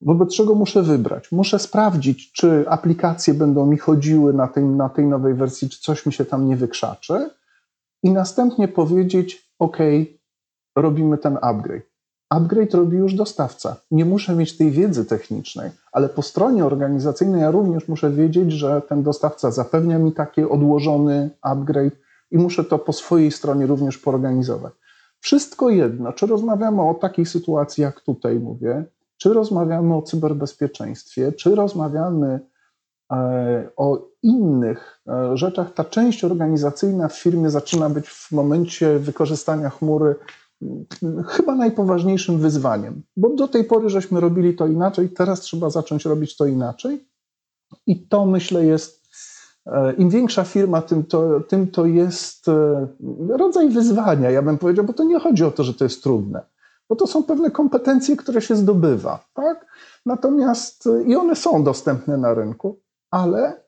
[0.00, 1.32] Wobec czego muszę wybrać?
[1.32, 6.06] Muszę sprawdzić, czy aplikacje będą mi chodziły na tej, na tej nowej wersji, czy coś
[6.06, 7.30] mi się tam nie wykrzaczy,
[8.02, 9.78] i następnie powiedzieć: OK,
[10.76, 11.89] robimy ten upgrade.
[12.30, 13.76] Upgrade robi już dostawca.
[13.90, 18.82] Nie muszę mieć tej wiedzy technicznej, ale po stronie organizacyjnej ja również muszę wiedzieć, że
[18.88, 21.96] ten dostawca zapewnia mi taki odłożony upgrade
[22.30, 24.72] i muszę to po swojej stronie również poorganizować.
[25.20, 28.84] Wszystko jedno, czy rozmawiamy o takiej sytuacji, jak tutaj mówię,
[29.16, 32.40] czy rozmawiamy o cyberbezpieczeństwie, czy rozmawiamy
[33.12, 39.70] e, o innych e, rzeczach, ta część organizacyjna w firmie zaczyna być w momencie wykorzystania
[39.70, 40.14] chmury
[41.26, 46.36] chyba najpoważniejszym wyzwaniem, bo do tej pory żeśmy robili to inaczej, teraz trzeba zacząć robić
[46.36, 47.08] to inaczej.
[47.86, 49.08] I to myślę jest,
[49.66, 52.86] e, im większa firma, tym to, tym to jest e,
[53.28, 56.42] rodzaj wyzwania, ja bym powiedział, bo to nie chodzi o to, że to jest trudne,
[56.88, 59.66] bo to są pewne kompetencje, które się zdobywa, tak?
[60.06, 63.59] Natomiast e, i one są dostępne na rynku, ale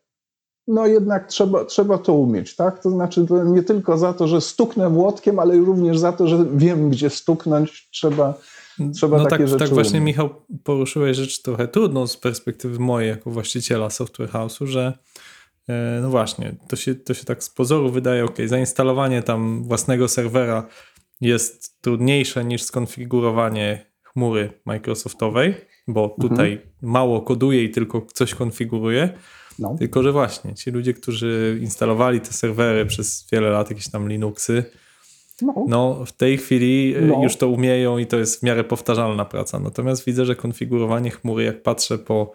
[0.69, 2.83] no jednak trzeba, trzeba to umieć, tak?
[2.83, 6.47] To znaczy to nie tylko za to, że stuknę młotkiem, ale również za to, że
[6.55, 8.35] wiem, gdzie stuknąć, trzeba,
[8.95, 10.07] trzeba no takie tak, rzeczy tak właśnie umieć.
[10.17, 10.31] Michał
[10.65, 14.99] poruszyłeś rzecz trochę trudną z perspektywy mojej jako właściciela software house'u, że
[15.69, 20.09] e, no właśnie, to się, to się tak z pozoru wydaje, ok, zainstalowanie tam własnego
[20.09, 20.67] serwera
[21.21, 25.55] jest trudniejsze niż skonfigurowanie chmury Microsoftowej,
[25.89, 26.29] bo Mhm.
[26.29, 29.09] tutaj mało koduje i tylko coś konfiguruje,
[29.63, 29.77] No.
[29.79, 34.65] tylko że właśnie ci ludzie, którzy instalowali te serwery przez wiele lat, jakieś tam Linuxy,
[35.43, 35.65] No.
[35.69, 37.23] no, w tej chwili e, No.
[37.23, 39.59] już to umieją i to jest w miarę powtarzalna praca.
[39.61, 42.33] Natomiast widzę, że konfigurowanie chmury, jak patrzę po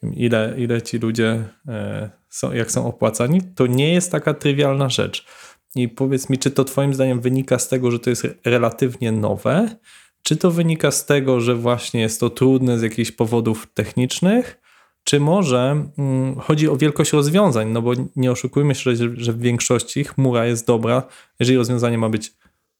[0.00, 4.88] tym, ile, ile ci ludzie e, są, jak są opłacani, to nie jest taka trywialna
[4.88, 5.26] rzecz.
[5.74, 9.76] I powiedz mi, czy to Twoim zdaniem wynika z tego, że to jest relatywnie nowe,
[10.22, 14.61] czy to wynika z tego, że właśnie jest to trudne z jakichś powodów technicznych,
[15.04, 17.68] czy może mm, chodzi o wielkość rozwiązań?
[17.68, 21.02] No bo nie oszukujmy się, że, że w większości chmura jest dobra,
[21.40, 22.32] jeżeli rozwiązanie ma być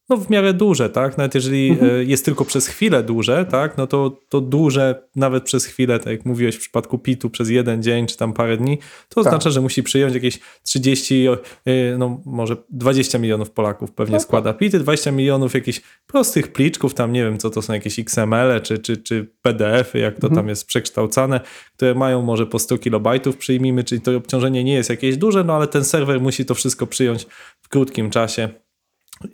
[0.09, 1.17] no w miarę duże, tak?
[1.17, 3.77] Nawet jeżeli e, jest tylko przez chwilę duże, tak?
[3.77, 7.83] No to, to duże nawet przez chwilę, tak jak mówiłeś w przypadku PIT-u przez jeden
[7.83, 8.77] dzień czy tam parę dni,
[9.09, 9.27] to Tak.
[9.27, 11.27] oznacza, że musi przyjąć jakieś 30,
[11.65, 16.93] e, no może 20 milionów Polaków pewnie Tak, składa PIT-y, 20 milionów jakichś prostych pliczków,
[16.93, 20.49] tam nie wiem co to są jakieś XML-e czy, czy, czy PDF-y, jak to tam
[20.49, 21.39] jest przekształcane,
[21.75, 25.55] które mają może po 100 kilobajtów przyjmijmy, czyli to obciążenie nie jest jakieś duże, no
[25.55, 27.27] ale ten serwer musi to wszystko przyjąć
[27.61, 28.49] w krótkim czasie.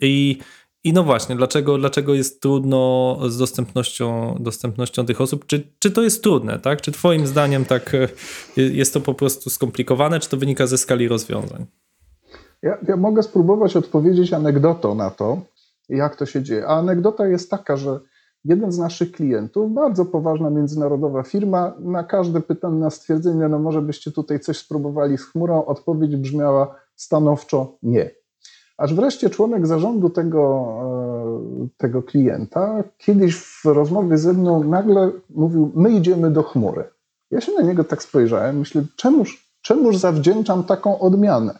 [0.00, 0.38] I,
[0.84, 5.46] I no właśnie, dlaczego, dlaczego jest trudno z dostępnością, dostępnością tych osób?
[5.46, 6.80] Czy, czy to jest trudne, tak?
[6.80, 8.08] Czy twoim zdaniem tak e,
[8.56, 11.66] jest to po prostu skomplikowane, czy to wynika ze skali rozwiązań?
[12.62, 15.40] Ja, ja mogę spróbować odpowiedzieć anegdotą na to,
[15.88, 16.66] jak to się dzieje.
[16.66, 18.00] A anegdota jest taka, że
[18.44, 23.82] jeden z naszych klientów, bardzo poważna międzynarodowa firma, na każde pytanie, na stwierdzenie, no może
[23.82, 28.19] byście tutaj coś spróbowali z chmurą, odpowiedź brzmiała stanowczo nie.
[28.80, 30.66] Aż wreszcie członek zarządu tego,
[31.64, 36.84] e, tego klienta kiedyś w rozmowie ze mną nagle mówił: My idziemy do chmury.
[37.30, 41.58] Ja się na niego tak spojrzałem, myślę, czemuż, czemuż zawdzięczam taką odmianę?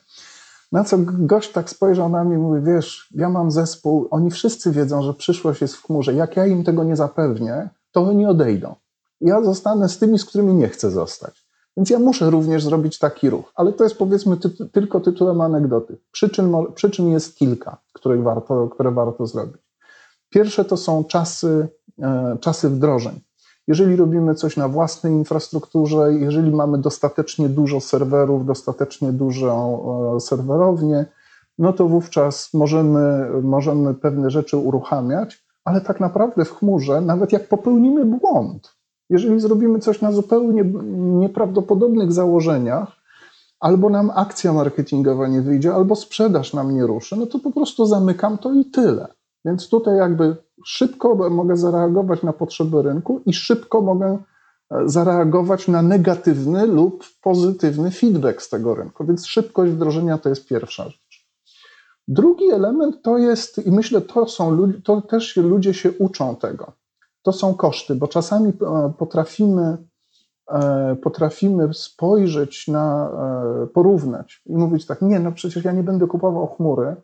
[0.72, 4.72] Na co gość tak spojrzał na mnie i mówi, wiesz, ja mam zespół, oni wszyscy
[4.72, 6.14] wiedzą, że przyszłość jest w chmurze.
[6.14, 8.74] Jak ja im tego nie zapewnię, to oni odejdą.
[9.20, 11.39] Ja zostanę z tymi, z którymi nie chcę zostać.
[11.76, 13.52] Więc ja muszę również zrobić taki ruch.
[13.54, 15.98] Ale to jest powiedzmy ty tylko tytułem anegdoty.
[16.12, 19.62] Przyczyn, przyczyn jest kilka, które warto, które warto zrobić.
[20.30, 21.68] Pierwsze to są czasy,
[22.02, 23.20] e, czasy wdrożeń.
[23.68, 29.82] Jeżeli robimy coś na własnej infrastrukturze, jeżeli mamy dostatecznie dużo serwerów, dostatecznie dużą
[30.16, 31.06] e, serwerownię,
[31.58, 37.48] no to wówczas możemy, możemy pewne rzeczy uruchamiać, ale tak naprawdę w chmurze, nawet jak
[37.48, 38.79] popełnimy błąd,
[39.10, 42.88] jeżeli zrobimy coś na zupełnie nieprawdopodobnych założeniach,
[43.60, 47.86] albo nam akcja marketingowa nie wyjdzie, albo sprzedaż nam nie ruszy, no to po prostu
[47.86, 49.06] zamykam to i tyle.
[49.44, 54.18] Więc tutaj jakby szybko mogę zareagować na potrzeby rynku i szybko mogę
[54.84, 59.04] zareagować na negatywny lub pozytywny feedback z tego rynku.
[59.04, 61.26] Więc szybkość wdrożenia to jest pierwsza rzecz.
[62.08, 66.72] Drugi element to jest, i myślę, to są to też ludzie się uczą tego.
[67.22, 68.52] To są koszty, bo czasami
[68.98, 69.76] potrafimy,
[71.02, 73.10] potrafimy spojrzeć na,
[73.74, 76.96] porównać i mówić tak, nie, no przecież ja nie będę kupował chmury,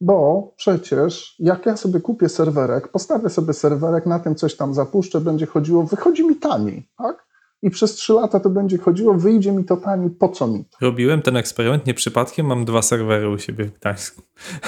[0.00, 5.20] bo przecież jak ja sobie kupię serwerek, postawię sobie serwerek, na tym coś tam zapuszczę,
[5.20, 7.26] będzie chodziło, wychodzi mi taniej, tak?
[7.62, 10.76] I przez trzy lata to będzie chodziło, wyjdzie mi to taniej, po co mi to?
[10.80, 14.22] Robiłem ten eksperyment, nie przypadkiem mam dwa serwery u siebie w Gdańsku.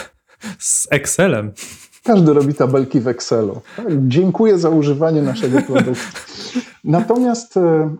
[0.59, 1.53] Z Excelem.
[2.09, 3.61] Każdy robi tabelki w Excelu.
[3.77, 3.87] Tak?
[4.09, 6.07] Dziękuję za używanie naszego produktu.
[6.85, 7.97] Natomiast e,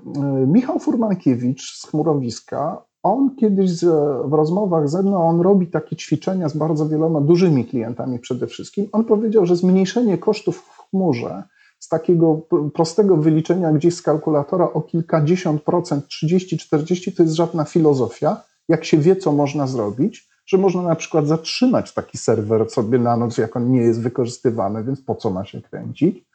[0.47, 3.85] Michał Furmankiewicz z Chmurowiska, on kiedyś
[4.25, 8.89] w rozmowach ze mną, on robi takie ćwiczenia z bardzo wieloma dużymi klientami przede wszystkim.
[8.93, 11.43] On powiedział, że zmniejszenie kosztów w chmurze
[11.79, 12.41] z takiego
[12.75, 18.43] prostego wyliczenia gdzieś z kalkulatora o kilkadziesiąt procent, 30, 40 to jest żadna filozofia.
[18.69, 23.17] Jak się wie, co można zrobić, że można na przykład zatrzymać taki serwer sobie na
[23.17, 26.29] noc, jak on nie jest wykorzystywany, więc po co ma się kręcić?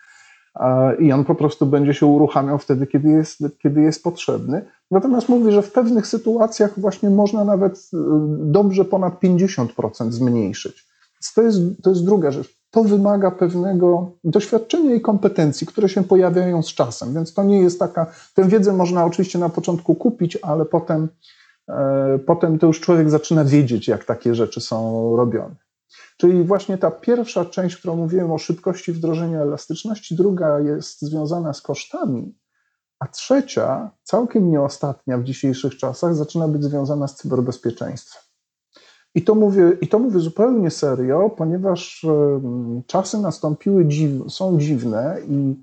[1.00, 4.66] I on po prostu będzie się uruchamiał wtedy, kiedy jest, kiedy jest potrzebny.
[4.92, 7.98] Natomiast mówi, że w pewnych sytuacjach właśnie można nawet e,
[8.40, 10.88] dobrze ponad 50% zmniejszyć.
[11.36, 12.58] To jest, to jest druga rzecz.
[12.72, 17.14] To wymaga pewnego doświadczenia i kompetencji, które się pojawiają z czasem.
[17.14, 18.06] Więc to nie jest taka.
[18.34, 21.08] Tę wiedzę można oczywiście na początku kupić, ale potem,
[22.26, 25.56] potem to już człowiek zaczyna wiedzieć, jak takie rzeczy są robione.
[26.18, 31.62] Czyli właśnie ta pierwsza część, którą mówiłem o szybkości wdrożenia elastyczności, druga jest związana z
[31.62, 32.36] kosztami,
[33.00, 38.24] a trzecia, całkiem nieostatnia w dzisiejszych czasach, zaczyna być związana z cyberbezpieczeństwem.
[39.16, 42.06] I to mówię, i to mówię zupełnie serio, ponieważ
[42.88, 45.56] czasy nastąpiły, dziw, są dziwne i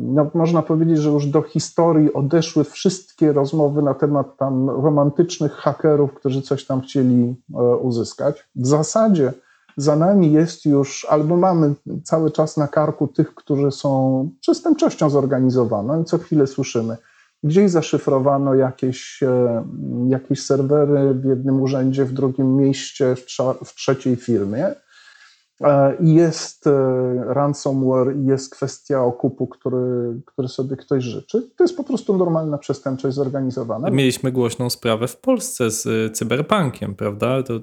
[0.00, 6.14] no, można powiedzieć, że już do historii odeszły wszystkie rozmowy na temat tam romantycznych hakerów,
[6.14, 8.48] którzy coś tam chcieli e, uzyskać.
[8.56, 9.32] W zasadzie
[9.76, 16.02] za nami jest już, albo mamy cały czas na karku tych, którzy są przestępczością zorganizowaną
[16.02, 16.96] i co chwilę słyszymy.
[17.42, 19.64] Gdzieś zaszyfrowano jakieś, e,
[20.08, 24.74] jakieś serwery w jednym urzędzie, w drugim mieście, w, trza- w trzeciej firmie.
[25.60, 26.70] E, I jest e,
[27.26, 31.48] ransomware, i jest kwestia okupu, który, który sobie ktoś życzy.
[31.56, 33.90] To jest po prostu normalna przestępczość zorganizowana.
[33.90, 37.42] Mieliśmy głośną sprawę w Polsce z y, cyberpunkiem, prawda?
[37.42, 37.60] To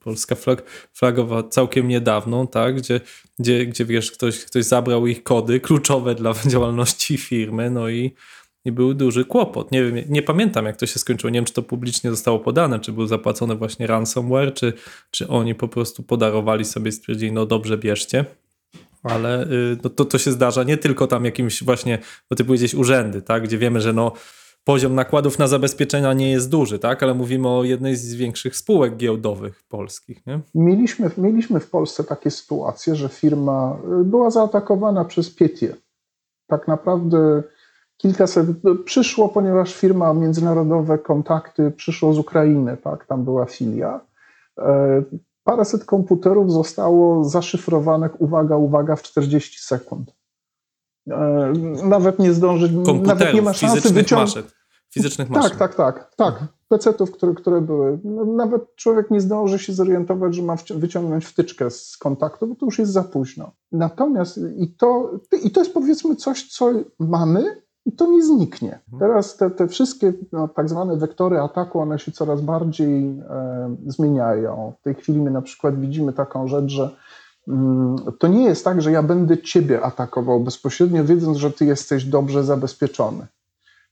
[0.00, 0.62] Polska flag,
[0.92, 2.76] flagowa całkiem niedawno, tak?
[2.76, 3.00] Gdzie,
[3.38, 8.14] gdzie, gdzie wiesz, ktoś, ktoś zabrał ich kody kluczowe dla działalności firmy, no i,
[8.66, 9.72] i był duży kłopot.
[9.72, 11.30] Nie wiem, nie pamiętam jak to się skończyło.
[11.30, 14.72] Nie wiem, czy to publicznie zostało podane, czy był zapłacony właśnie ransomware, czy,
[15.10, 18.24] czy oni po prostu podarowali sobie, stwierdzili, no dobrze, bierzcie.
[19.02, 21.98] Ale y, no to, to się zdarza nie tylko tam jakimś właśnie,
[22.30, 23.42] bo ty powiedziałeś urzędy, tak?
[23.42, 24.12] Gdzie wiemy, że no
[24.64, 27.02] poziom nakładów na zabezpieczenia nie jest duży, tak?
[27.02, 30.40] Ale mówimy o jednej z większych spółek giełdowych polskich, nie?
[30.54, 35.76] Mieliśmy, mieliśmy w Polsce takie sytuacje, że firma y, była zaatakowana przez Pietie.
[36.46, 37.42] Tak naprawdę
[37.96, 38.46] kilkaset
[38.84, 44.00] przyszło, ponieważ firma międzynarodowe kontakty przyszło z Ukrainy, tak, tam była filia.
[44.58, 45.02] E,
[45.44, 50.12] Paręset komputerów zostało zaszyfrowanych, uwaga, uwaga, w 40 sekund.
[51.10, 51.52] E,
[51.84, 54.38] Nawet nie zdążyć, nawet nie ma szansy wyciągnąć.
[54.90, 55.50] Fizycznych maszyn.
[55.50, 56.44] Tak, tak, tak, tak.
[56.68, 57.98] PC-ów, które, które były.
[58.04, 62.66] No, nawet człowiek nie zdąży się zorientować, że ma wyciągnąć wtyczkę z kontaktu, bo to
[62.66, 63.52] już jest za późno.
[63.72, 65.10] Natomiast i to,
[65.42, 68.78] i to jest powiedzmy coś, co mamy i to nie zniknie.
[68.98, 74.72] Teraz te, te wszystkie no, tak zwane wektory ataku, one się coraz bardziej e, zmieniają.
[74.80, 76.90] W tej chwili my na przykład widzimy taką rzecz, że
[77.48, 82.04] mm, to nie jest tak, że ja będę ciebie atakował bezpośrednio, wiedząc, że ty jesteś
[82.04, 83.26] dobrze zabezpieczony.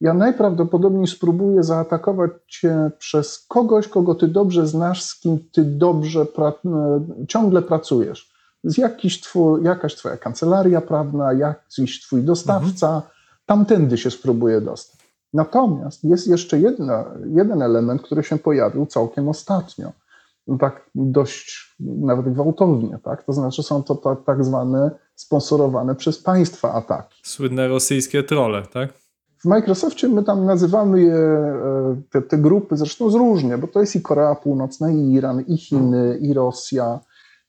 [0.00, 6.26] Ja najprawdopodobniej spróbuję zaatakować cię przez kogoś, kogo ty dobrze znasz, z kim ty dobrze
[6.26, 8.34] pra e, ciągle pracujesz.
[8.64, 9.22] Z jakiś
[9.62, 13.02] jakaś twoja kancelaria prawna, jakiś twój dostawca,
[13.46, 15.04] tamtędy się spróbuję dostać.
[15.32, 19.92] Natomiast jest jeszcze jedna, jeden element, który się pojawił całkiem ostatnio.
[20.46, 23.22] No tak dość nawet gwałtownie, tak?
[23.22, 27.20] To znaczy są to tak, tak zwane sponsorowane przez państwa ataki.
[27.24, 28.88] Słynne rosyjskie trole, tak?
[29.38, 33.80] W Microsoftie my tam nazywamy je, e, te, te grupy, zresztą z różnie, bo to
[33.80, 37.00] jest i Korea Północna, i Iran, i Chiny, i Rosja.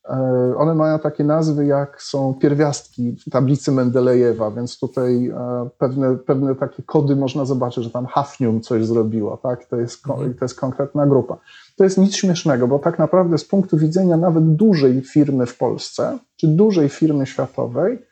[0.10, 6.16] E, One mają takie nazwy, jak są pierwiastki w tablicy Mendelejewa, więc tutaj e, pewne,
[6.18, 9.66] pewne takie kody można zobaczyć, że tam Hafnium coś zrobiło, tak?
[9.66, 11.38] To jest, ko- to jest konkretna grupa.
[11.78, 16.18] To jest nic śmiesznego, bo tak naprawdę z punktu widzenia nawet dużej firmy w Polsce,
[16.36, 18.06] czy dużej firmy światowej,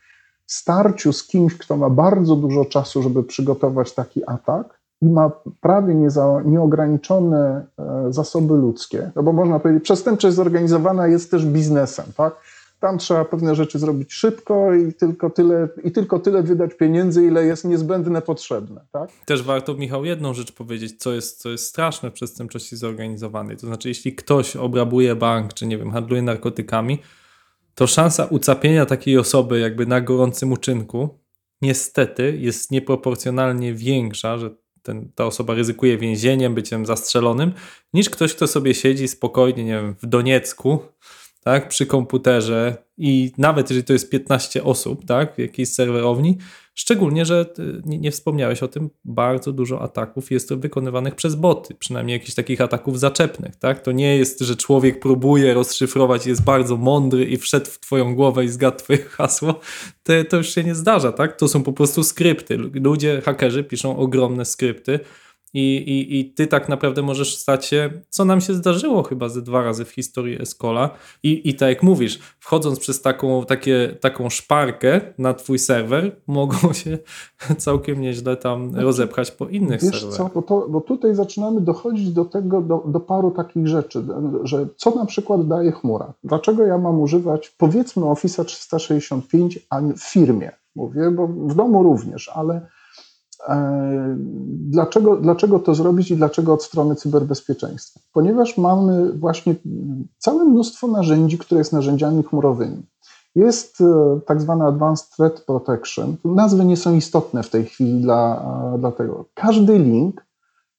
[0.47, 5.95] starciu z kimś, kto ma bardzo dużo czasu, żeby przygotować taki atak i ma prawie
[6.45, 12.35] nieograniczone e, zasoby ludzkie, no bo można powiedzieć, przestępczość zorganizowana jest też biznesem, tak?
[12.79, 17.45] Tam trzeba pewne rzeczy zrobić szybko i tylko tyle, i tylko tyle wydać pieniędzy, ile
[17.45, 19.09] jest niezbędne, potrzebne, tak?
[19.25, 23.57] Też warto, Michał, jedną rzecz powiedzieć, co jest, co jest straszne w przestępczości zorganizowanej.
[23.57, 26.99] To znaczy, jeśli ktoś obrabuje bank, czy nie wiem, handluje narkotykami,
[27.75, 31.09] to szansa ucapienia takiej osoby jakby na gorącym uczynku
[31.61, 37.53] niestety jest nieproporcjonalnie większa, że ten, ta osoba ryzykuje więzieniem, byciem zastrzelonym,
[37.93, 40.79] niż ktoś, kto sobie siedzi spokojnie, nie wiem, w Doniecku
[41.43, 46.37] tak, przy komputerze i nawet jeżeli to jest 15 osób, tak, w jakiejś serwerowni,
[46.75, 51.75] szczególnie, że ty nie, nie wspomniałeś o tym, bardzo dużo ataków jest wykonywanych przez boty,
[51.75, 56.77] przynajmniej jakichś takich ataków zaczepnych, tak, to nie jest, że człowiek próbuje rozszyfrować, jest bardzo
[56.77, 59.59] mądry i wszedł w twoją głowę i zgadł twoje hasło,
[60.03, 63.97] to, to już się nie zdarza, tak, to są po prostu skrypty, ludzie, hakerzy piszą
[63.97, 64.99] ogromne skrypty,
[65.53, 69.41] i, i, I ty tak naprawdę możesz stać się, co nam się zdarzyło chyba ze
[69.41, 70.89] dwa razy w historii Escola.
[71.23, 76.73] I, i tak jak mówisz, wchodząc przez taką, takie, taką szparkę na twój serwer, mogą
[76.73, 76.97] się
[77.57, 80.17] całkiem nieźle tam rozepchać po innych Wiesz serwerach.
[80.17, 84.03] co, bo, to, bo tutaj zaczynamy dochodzić do tego, do, do paru takich rzeczy,
[84.43, 86.13] że co na przykład daje chmura?
[86.23, 90.51] Dlaczego ja mam używać powiedzmy Office 365 a w firmie?
[90.75, 92.67] Mówię, bo w domu również, ale
[94.49, 97.99] dlaczego, dlaczego to zrobić i dlaczego od strony cyberbezpieczeństwa?
[98.13, 99.55] Ponieważ mamy właśnie
[100.17, 102.83] całe mnóstwo narzędzi, które jest narzędziami chmurowymi.
[103.35, 106.15] Jest e, tak zwana Advanced Threat Protection.
[106.25, 109.25] Nazwy nie są istotne w tej chwili dla, e, dla tego.
[109.33, 110.25] Każdy link,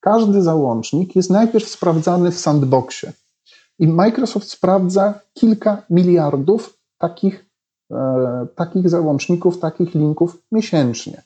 [0.00, 3.12] każdy załącznik jest najpierw sprawdzany w sandboxie.
[3.78, 7.46] I Microsoft sprawdza kilka miliardów takich,
[8.56, 11.22] takich załączników, takich linków miesięcznie.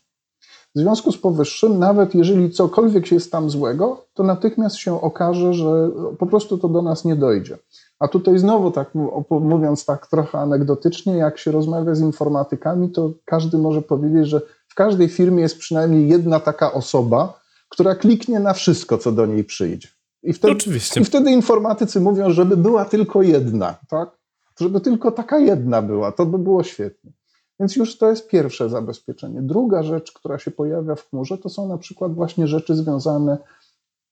[0.75, 5.55] W związku z powyższym, nawet jeżeli cokolwiek się jest tam złego, to natychmiast się okaże,
[5.55, 7.59] że po prostu to do nas nie dojdzie.
[7.99, 8.91] A tutaj znowu, tak
[9.31, 14.75] mówiąc tak trochę anegdotycznie, jak się rozmawia z informatykami, to każdy może powiedzieć, że w
[14.75, 19.89] każdej firmie jest przynajmniej jedna taka osoba, która kliknie na wszystko, co do niej przyjdzie.
[20.23, 21.01] I wtedy, Oczywiście.
[21.01, 24.19] I wtedy informatycy mówią, żeby była tylko jedna, tak?
[24.61, 27.13] Żeby tylko taka jedna była, to by było świetnie.
[27.61, 29.43] Więc już to jest pierwsze zabezpieczenie.
[29.43, 33.39] Druga rzecz, która się pojawia w chmurze, to są na przykład właśnie rzeczy związane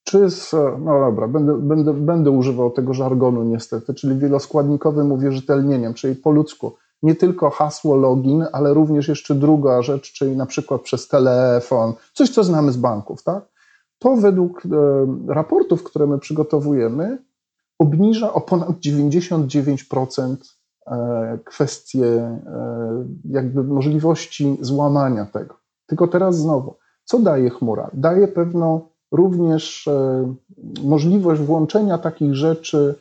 [0.05, 6.17] czy z, no dobra, będę, będę, będę używał tego żargonu niestety, czyli wieloskładnikowym uwierzytelnieniem, czyli
[6.17, 11.09] po ludzku nie tylko hasło login, ale również jeszcze druga rzecz, czyli na przykład przez
[11.09, 13.45] telefon, coś co znamy z banków, tak?
[13.99, 14.69] To według e,
[15.35, 17.19] raportów, które my przygotowujemy,
[17.79, 20.56] obniża o ponad 99% E,
[21.45, 22.41] kwestie e,
[23.31, 25.55] jakby możliwości złamania tego.
[25.87, 27.91] Tylko teraz znowu, co daje chmura?
[27.93, 28.81] Daje pewną
[29.13, 30.35] również e,
[30.83, 32.95] możliwość włączenia takich rzeczy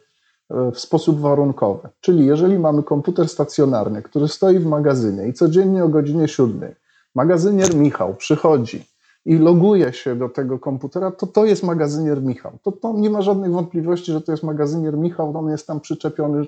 [0.74, 1.90] w sposób warunkowy.
[2.02, 6.76] Czyli jeżeli mamy komputer stacjonarny, który stoi w magazynie i codziennie o godzinie 7
[7.16, 8.86] magazynier Michał przychodzi
[9.26, 12.60] i loguje się do tego komputera, to to jest magazynier Michał.
[12.64, 16.48] To, to nie ma żadnych wątpliwości, że to jest magazynier Michał, on jest tam przyczepiony,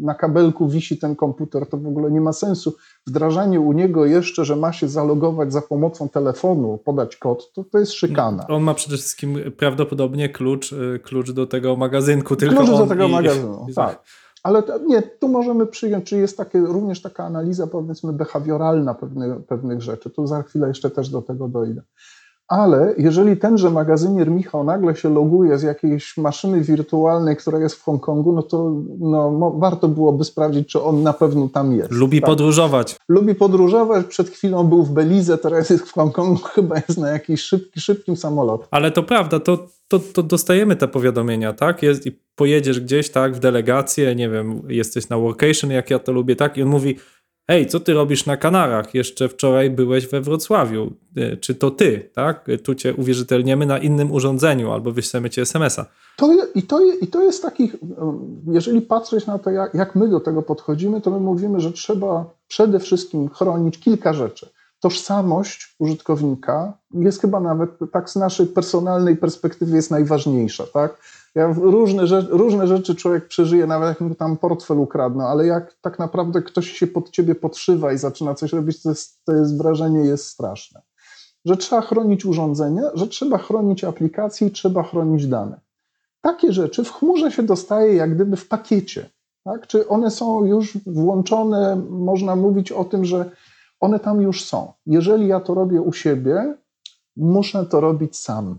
[0.00, 2.76] na kabelku wisi ten komputer, to w ogóle nie ma sensu.
[3.06, 7.78] Wdrażanie u niego jeszcze, że ma się zalogować za pomocą telefonu, podać kod, to, to
[7.78, 8.46] jest szykana.
[8.46, 13.06] On ma przede wszystkim prawdopodobnie klucz, y, klucz do tego magazynku, tylko klucz do tego
[13.06, 13.12] i...
[13.12, 14.02] magazynu, tak.
[14.48, 19.82] Ale nie, tu możemy przyjąć, czy jest takie, również taka analiza, powiedzmy, behawioralna pewnych, pewnych
[19.82, 20.10] rzeczy.
[20.10, 21.82] Tu za chwilę jeszcze też do tego dojdę.
[22.48, 27.82] Ale jeżeli tenże magazynier Michał nagle się loguje z jakiejś maszyny wirtualnej, która jest w
[27.82, 31.90] Hongkongu, no to no, warto byłoby sprawdzić, czy on na pewno tam jest.
[31.90, 32.30] Lubi tak?
[32.30, 32.96] podróżować.
[33.08, 34.06] Lubi podróżować.
[34.06, 38.16] Przed chwilą był w Belize, teraz jest w Hongkongu, chyba jest na jakimś szybki, szybkim
[38.16, 38.64] samolocie.
[38.70, 39.58] Ale to prawda, to,
[39.88, 41.82] to, to dostajemy te powiadomienia, tak?
[41.82, 46.12] Jest, I pojedziesz gdzieś, tak, w delegację, nie wiem, jesteś na workation, jak ja to
[46.12, 46.56] lubię, tak?
[46.56, 46.96] I on mówi,
[47.50, 48.94] Hej, co ty robisz na Kanarach?
[48.94, 50.92] Jeszcze wczoraj byłeś we Wrocławiu.
[51.16, 52.46] E, czy to ty, tak?
[52.64, 55.86] Tu cię uwierzytelniemy na innym urządzeniu albo wyślemy ci SMS-a.
[56.16, 57.76] To i, to I to jest takich,
[58.46, 62.24] jeżeli patrzeć na to, jak, jak my do tego podchodzimy, to my mówimy, że trzeba
[62.48, 64.48] przede wszystkim chronić kilka rzeczy.
[64.80, 70.98] Tożsamość użytkownika jest chyba nawet tak z naszej personalnej perspektywy jest najważniejsza, tak?
[71.38, 75.74] Ja różne, rzeczy, różne rzeczy człowiek przeżyje, nawet jak mu tam portfel ukradną, ale jak
[75.80, 79.58] tak naprawdę ktoś się pod ciebie podszywa i zaczyna coś robić, to jest, to jest
[79.58, 80.82] wrażenie jest straszne.
[81.44, 85.60] Że trzeba chronić urządzenia, że trzeba chronić aplikacje i trzeba chronić dane.
[86.20, 89.10] Takie rzeczy w chmurze się dostaje jak gdyby w pakiecie.
[89.44, 89.66] Tak?
[89.66, 93.30] Czy one są już włączone, można mówić o tym, że
[93.80, 94.72] one tam już są.
[94.86, 96.54] Jeżeli ja to robię u siebie,
[97.16, 98.58] muszę to robić sam.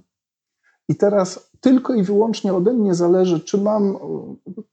[0.89, 3.95] I teraz tylko i wyłącznie ode mnie zależy, czy mam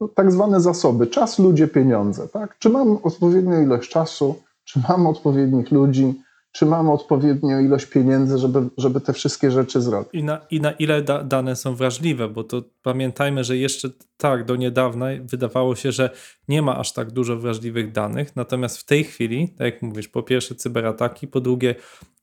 [0.03, 2.59] e, tak zwane zasoby, czas, ludzie, pieniądze, tak?
[2.59, 6.23] Czy mam odpowiednią ilość czasu, czy mam odpowiednich ludzi,
[6.57, 10.11] czy mamy odpowiednią ilość pieniędzy, żeby, żeby te wszystkie rzeczy zrobić.
[10.13, 14.45] I na, i na ile da, dane są wrażliwe, bo to pamiętajmy, że jeszcze tak
[14.45, 16.11] do niedawna wydawało się, że
[16.49, 20.23] nie ma aż tak dużo wrażliwych danych, natomiast w tej chwili, tak jak mówisz, po
[20.23, 21.75] pierwsze cyberataki, po drugie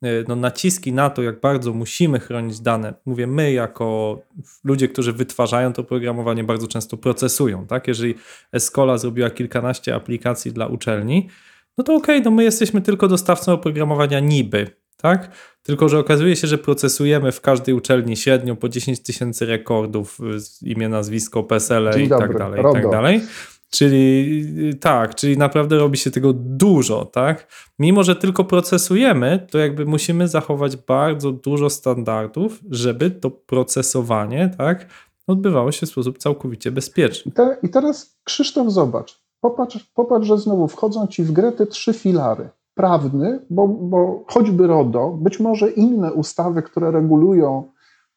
[0.01, 2.93] e, no, naciski na to, jak bardzo musimy chronić dane.
[3.05, 4.19] Mówię, my jako
[4.63, 7.67] ludzie, którzy wytwarzają to programowanie, bardzo często procesują.
[7.67, 7.87] Tak?
[7.87, 8.15] Jeżeli
[8.51, 11.29] Escola zrobiła kilkanaście aplikacji dla uczelni,
[11.77, 14.67] no to okej, okay, no my jesteśmy tylko dostawcą oprogramowania niby,
[14.97, 15.31] tak?
[15.63, 20.17] Tylko, że okazuje się, że procesujemy w każdej uczelni średnio po 10 tysięcy rekordów,
[20.61, 23.21] imię, nazwisko, PESEL i dobry, tak dalej, i tak dalej.
[23.69, 24.43] Czyli
[24.79, 27.47] tak, czyli naprawdę robi się tego dużo, tak?
[27.79, 34.87] Mimo, że tylko procesujemy, to jakby musimy zachować bardzo dużo standardów, żeby to procesowanie, tak,
[35.27, 37.31] odbywało się w sposób całkowicie bezpieczny.
[37.31, 41.65] I, te, i teraz Krzysztof, zobacz, Popatrz, popatrz, że znowu wchodzą ci w grę te
[41.65, 42.49] trzy filary.
[42.75, 47.63] Prawny, bo, bo choćby RODO, być może inne ustawy, które regulują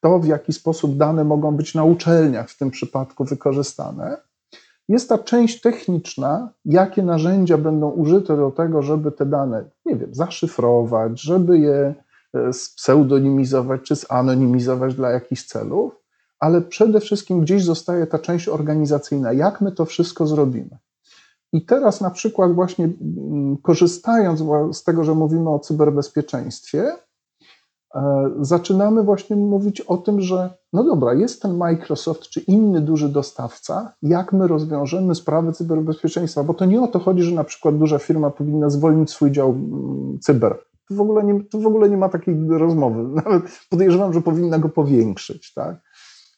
[0.01, 4.17] to, w jaki sposób dane mogą być na uczelniach w tym przypadku wykorzystane.
[4.89, 10.15] Jest ta część techniczna, jakie narzędzia będą użyte do tego, żeby te dane, nie wiem,
[10.15, 11.95] zaszyfrować, żeby je
[12.35, 15.93] e, pseudonimizować czy zanonimizować dla jakichś celów,
[16.41, 20.79] ale przede wszystkim gdzieś zostaje ta część organizacyjna, jak my to wszystko zrobimy.
[21.57, 24.43] I teraz na przykład właśnie mm, korzystając
[24.73, 26.93] z tego, że mówimy o cyberbezpieczeństwie,
[27.95, 33.09] e, zaczynamy właśnie mówić o tym, że no dobra, jest ten Microsoft czy inny duży
[33.09, 37.79] dostawca, jak my rozwiążemy sprawy cyberbezpieczeństwa, bo to nie o to chodzi, że na przykład
[37.79, 40.59] duża firma powinna zwolnić swój dział mm, cyber.
[40.89, 43.03] Tu w ogóle nie, tu w ogóle nie ma takiej rozmowy.
[43.25, 45.55] Nawet podejrzewam, że powinna go powiększyć.
[45.55, 45.77] Tak?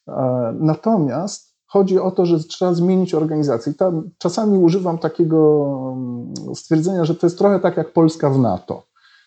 [0.09, 3.75] E, natomiast Chodzi o to, że trzeba zmienić organizację.
[3.75, 5.67] Tam czasami używam takiego
[5.97, 8.83] mm, stwierdzenia, że to jest trochę tak jak Polska w NATO.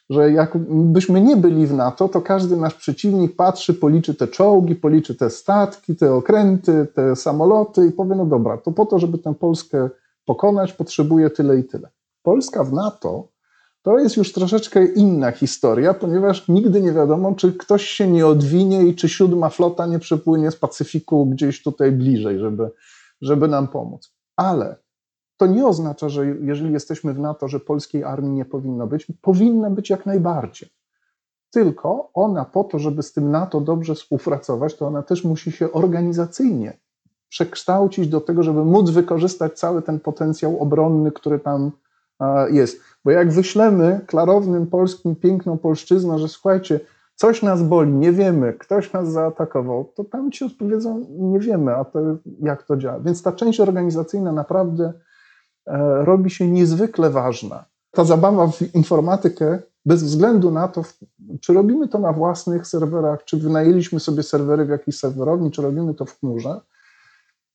[0.09, 5.15] Że jakbyśmy nie byli w NATO, to każdy nasz przeciwnik patrzy, policzy te czołgi, policzy
[5.15, 9.33] te statki, te okręty, te samoloty i powie: No dobra, to po to, żeby tę
[9.35, 9.89] Polskę
[10.25, 11.89] pokonać, potrzebuje tyle i tyle.
[12.23, 13.27] Polska w NATO
[13.81, 18.83] to jest już troszeczkę inna historia, ponieważ nigdy nie wiadomo, czy ktoś się nie odwinie
[18.83, 22.71] i czy siódma flota nie przepłynie z Pacyfiku gdzieś tutaj bliżej, żeby,
[23.21, 24.13] żeby nam pomóc.
[24.35, 24.75] Ale
[25.37, 29.07] to nie oznacza, że jeżeli jesteśmy w NATO, że polskiej armii nie powinno być.
[29.21, 30.69] Powinna być jak najbardziej.
[31.51, 35.71] Tylko ona po to, żeby z tym NATO dobrze współpracować, to ona też musi się
[35.71, 36.77] organizacyjnie
[37.29, 41.71] przekształcić do tego, żeby móc wykorzystać cały ten potencjał obronny, który tam
[42.51, 42.81] jest.
[43.05, 46.79] Bo jak wyślemy klarownym polskim piękną polszczyzną, że słuchajcie,
[47.15, 51.85] coś nas boli, nie wiemy, ktoś nas zaatakował, to tam ci odpowiedzą, nie wiemy, a
[51.85, 51.99] to
[52.39, 52.99] jak to działa.
[52.99, 54.93] Więc ta część organizacyjna naprawdę
[55.67, 57.65] e, robi się niezwykle ważna.
[57.91, 60.81] Ta zabawa w informatykę, bez względu na to,
[61.41, 65.93] czy robimy to na własnych serwerach, czy wynajęliśmy sobie serwery w jakiejś serwerowni, czy robimy
[65.93, 66.61] to w chmurze,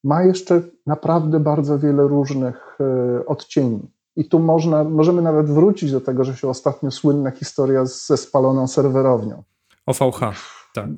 [0.05, 3.95] ma jeszcze naprawdę bardzo wiele różnych e, odcieni.
[4.17, 8.69] I tu można, możemy nawet wrócić do tego, że się ostatnio słynna historia ze spaloną
[8.69, 9.43] serwerownią.
[9.87, 10.21] OVH,
[10.75, 10.89] tak.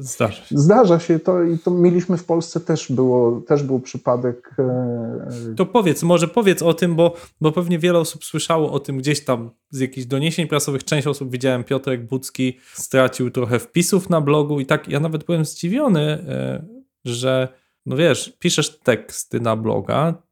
[0.00, 0.58] Zdarza się.
[0.58, 4.54] Zdarza się to i to mieliśmy w Polsce też, było, też był przypadek.
[4.58, 8.98] E, to powiedz, może powiedz o tym, bo, bo pewnie wiele osób słyszało o tym
[8.98, 10.84] gdzieś tam z jakichś doniesień prasowych.
[10.84, 15.44] Część osób widziałem, Piotrek Bucki stracił trochę wpisów na blogu i tak ja nawet byłem
[15.44, 16.64] zdziwiony, e,
[17.04, 17.48] że
[17.86, 20.22] no wiesz, piszesz teksty na bloga,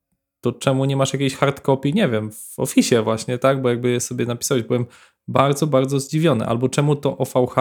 [0.40, 3.62] to czemu nie masz jakiejś hardcopy, nie wiem, w Office właśnie, tak?
[3.62, 4.86] Bo jakby je sobie napisałeś, byłem
[5.28, 6.46] bardzo, bardzo zdziwiony.
[6.46, 7.56] Albo czemu to OVH,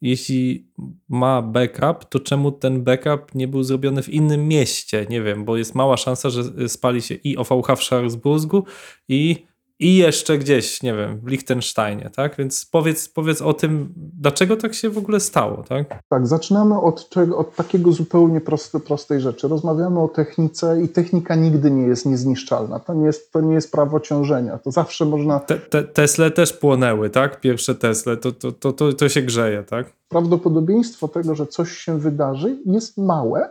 [0.00, 0.70] jeśli
[1.08, 5.06] ma backup, to czemu ten backup nie był zrobiony w innym mieście?
[5.10, 8.64] Nie wiem, bo jest mała szansa, że spali się i OVH w Scharsburgu
[9.08, 9.47] i
[9.80, 12.36] i jeszcze gdzieś, nie wiem, w Liechtensteinie, tak?
[12.36, 16.02] Więc powiedz, powiedz o tym, dlaczego tak się w ogóle stało, tak?
[16.08, 19.48] Tak, zaczynamy od, od takiego zupełnie prosty, prostej rzeczy.
[19.48, 22.80] Rozmawiamy o technice i technika nigdy nie jest niezniszczalna.
[22.80, 24.58] To nie jest, to nie jest prawo ciążenia.
[24.58, 25.40] To zawsze można...
[25.40, 27.40] Te, te, Tesle też płonęły, tak?
[27.40, 29.92] Pierwsze Tesle, to, to, to, to, to się grzeje, tak?
[30.08, 33.48] Prawdopodobieństwo tego, że coś się wydarzy jest małe,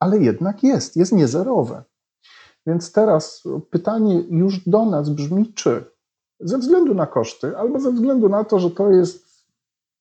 [0.00, 1.82] ale jednak jest, jest niezerowe.
[2.66, 5.84] Więc teraz pytanie już do nas brzmi, czy
[6.40, 9.44] ze względu na koszty, albo ze względu na to, że to jest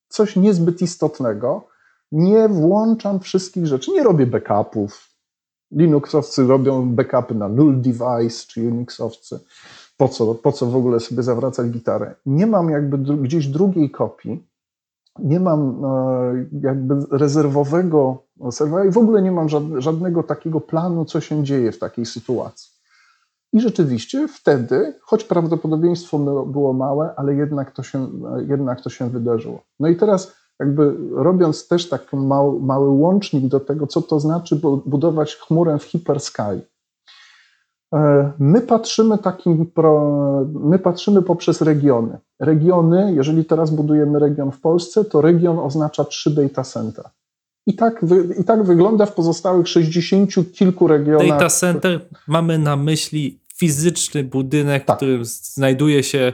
[0.10, 1.68] coś niezbyt istotnego,
[2.12, 5.08] nie włączam wszystkich rzeczy, nie robię backupów.
[5.72, 9.40] Linuxowcy robią backupy na null device, czy Unixowcy.
[9.98, 12.16] Po co, po co w ogóle sobie zawracać gitarę?
[12.26, 14.48] Nie mam jakby gdzieś drugiej kopii,
[15.20, 21.22] nie mam e, jakby rezerwowego serwera i w ogóle nie mam żadnego takiego planu, co
[21.22, 22.78] się dzieje w takiej sytuacji.
[23.54, 28.08] I rzeczywiście wtedy, choć prawdopodobieństwo było małe, ale jednak to się,
[28.48, 29.62] jednak to się wydarzyło.
[29.80, 34.62] No i teraz, jakby robiąc też taki mały, mały łącznik do tego, co to znaczy
[34.86, 36.62] budować chmurę w hiperskali.
[37.96, 39.72] E, my patrzymy, takim
[40.54, 42.18] my patrzymy poprzez regiony.
[42.40, 47.06] Regiony, jeżeli teraz budujemy region w Polsce, to region oznacza trzy data center.
[47.68, 48.06] I tak,
[48.40, 51.28] I tak wygląda w pozostałych 60 kilku regionach.
[51.28, 54.96] Data center mamy na myśli fizyczny budynek, tak.
[54.96, 56.34] w którym znajduje się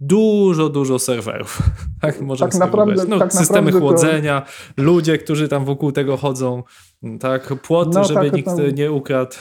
[0.00, 1.58] dużo, dużo serwerów.
[2.00, 4.46] Tak, możemy tak naprawdę, no, tak systemy chłodzenia,
[4.76, 4.82] to...
[4.82, 6.62] ludzie, którzy tam wokół tego chodzą,
[7.20, 8.74] tak, płoty, no, żeby tak, nikt tam...
[8.74, 9.36] nie ukradł.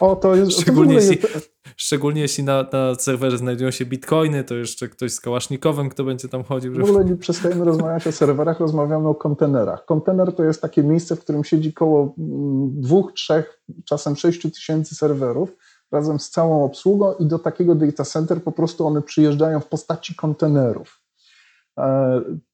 [0.00, 0.52] O, to jest...
[0.60, 1.50] szczególnie, to jest...
[1.76, 6.28] szczególnie jeśli na, na serwerze znajdują się bitcoiny, to jeszcze ktoś z kałasznikowym, kto będzie
[6.28, 6.74] tam chodził.
[6.74, 6.86] Żeby...
[6.86, 9.84] W ogóle nie przestajemy rozmawiać o serwerach, rozmawiamy o kontenerach.
[9.84, 14.94] Kontener to jest takie miejsce, w którym siedzi koło mm, dwóch, trzech, czasem sześciu tysięcy
[14.94, 15.56] serwerów,
[15.92, 20.14] razem z całą obsługą i do takiego data center po prostu one przyjeżdżają w postaci
[20.14, 21.00] kontenerów.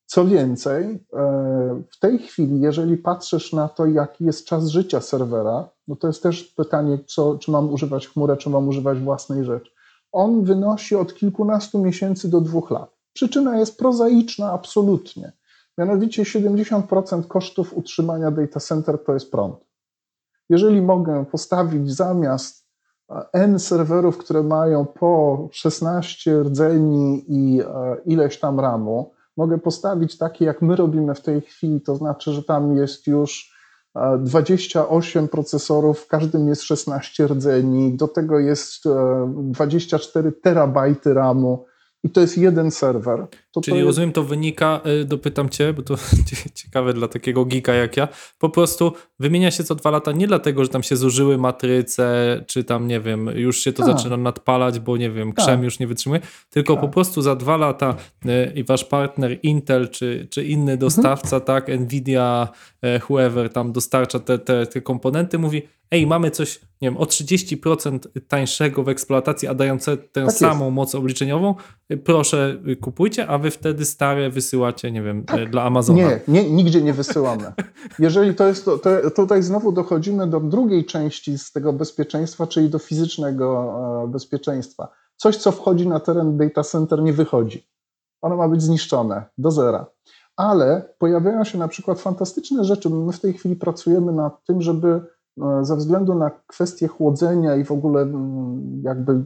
[0.07, 0.99] E, co więcej, e,
[1.91, 6.23] w tej chwili, jeżeli patrzysz na to, jaki jest czas życia serwera, no to jest
[6.23, 9.71] też pytanie, co, czy mam używać chmurę, czy mam używać własnej rzeczy.
[10.13, 12.91] On wynosi od kilkunastu miesięcy do dwóch lat.
[13.13, 15.33] Przyczyna jest prozaiczna absolutnie.
[15.79, 19.57] Mianowicie 70% kosztów utrzymania data center to jest prąd.
[20.49, 22.67] Jeżeli mogę postawić zamiast
[23.33, 30.45] N serwerów, które mają po 16 rdzeni i e, ileś tam ramu, mogę postawić takie,
[30.45, 33.57] jak my robimy w tej chwili, to znaczy, że tam jest już
[34.18, 38.84] 28 e, procesorów, w każdym jest 16 rdzeni, do tego jest
[39.28, 41.64] 24 e, terabajty RAMu,
[42.05, 43.26] i to jest jeden serwer.
[43.57, 45.95] To Czyli to rozumiem, to wynika, y, dopytam cię, bo to
[46.55, 50.65] ciekawe dla takiego geeka jak ja, po prostu wymienia się co dwa lata nie dlatego,
[50.65, 53.87] że tam się zużyły matryce, czy tam, nie wiem, już się to A.
[53.87, 53.97] Tak.
[53.97, 55.57] zaczyna nadpalać, bo nie wiem, krzem A.
[55.57, 55.65] Tak.
[55.65, 56.77] już nie wytrzymuje, tylko A.
[56.77, 56.95] po tak.
[56.95, 57.97] prostu za dwa lata
[58.27, 60.79] y, i wasz partner Intel, czy, czy inny mhm.
[60.79, 61.43] dostawca, mhm.
[61.43, 62.49] tak, Nvidia,
[62.85, 67.05] y, whoever tam dostarcza te, te, te komponenty, mówi, ej, mamy coś, nie wiem, o
[67.05, 67.99] 30%
[68.29, 70.75] tańszego w eksploatacji, a dające tę tak samą jest.
[70.75, 71.55] moc obliczeniową,
[72.05, 75.51] proszę kupujcie, a wy wtedy stare wysyłacie, nie wiem, tak.
[75.51, 75.99] dla Amazona.
[75.99, 77.53] Nie, nie, nigdzie nie wysyłamy.
[77.99, 82.70] Jeżeli to jest, to, to, tutaj znowu dochodzimy do drugiej części z tego bezpieczeństwa, czyli
[82.70, 83.74] do fizycznego
[84.05, 84.88] e, bezpieczeństwa.
[85.16, 87.68] Coś, co wchodzi na teren data center, nie wychodzi.
[88.22, 89.86] Ono ma być zniszczone do zera.
[90.36, 92.90] Ale pojawiają się na przykład fantastyczne rzeczy.
[92.90, 95.01] My w tej chwili pracujemy nad tym, żeby
[95.42, 99.24] E, ze względu na kwestię chłodzenia i w ogóle mm, jakby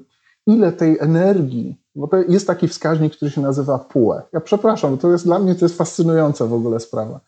[0.54, 4.22] ile tej energii, bo to jest taki wskaźnik, który się nazywa PUE.
[4.32, 7.20] Ja przepraszam, to jest dla mnie to jest fascynująca w ogóle sprawa.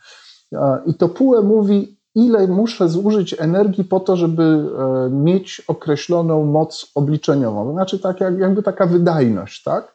[0.86, 6.92] I to PUE mówi, ile muszę zużyć energii po to, żeby e, mieć określoną moc
[6.94, 7.72] obliczeniową.
[7.72, 9.94] Znaczy tak jak, jakby taka wydajność, tak?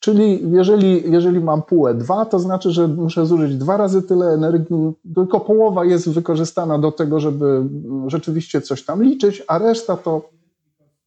[0.00, 4.92] Czyli jeżeli, jeżeli mam półę 2, to znaczy, że muszę zużyć dwa razy tyle energii,
[5.14, 7.64] tylko połowa jest wykorzystana do tego, żeby
[8.06, 10.30] rzeczywiście coś tam liczyć, a reszta to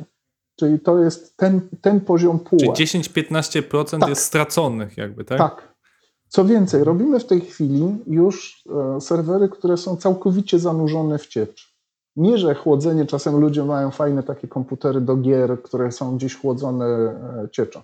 [0.57, 2.59] Czyli to jest ten, ten poziom pół.
[2.59, 4.09] Czyli 10-15% tak.
[4.09, 5.38] jest straconych jakby, tak?
[5.38, 5.74] Tak,
[6.28, 8.64] co więcej, robimy w tej chwili już
[8.97, 11.74] e, serwery, które są całkowicie zanurzone w ciecz.
[12.16, 16.86] Nie, że chłodzenie, czasem ludzie mają fajne takie komputery do gier, które są gdzieś chłodzone
[16.86, 17.82] e, cieczą.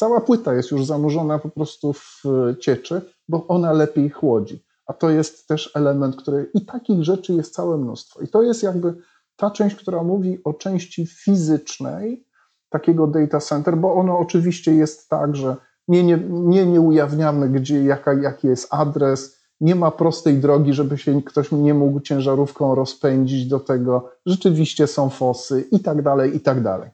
[0.00, 2.24] Cała płyta jest już zanurzona po prostu w
[2.60, 4.64] cieczy, bo ona lepiej chłodzi.
[4.86, 8.20] A to jest też element, który i takich rzeczy jest całe mnóstwo.
[8.20, 8.94] I to jest jakby
[9.36, 12.26] ta część, która mówi o części fizycznej
[12.68, 15.56] takiego data center, bo ono oczywiście jest tak, że
[15.88, 20.98] nie, nie, nie, nie ujawniamy, gdzie, jaka, jaki jest adres, nie ma prostej drogi, żeby
[20.98, 24.10] się ktoś nie mógł ciężarówką rozpędzić do tego.
[24.26, 26.90] Rzeczywiście są fosy i tak dalej, i tak dalej.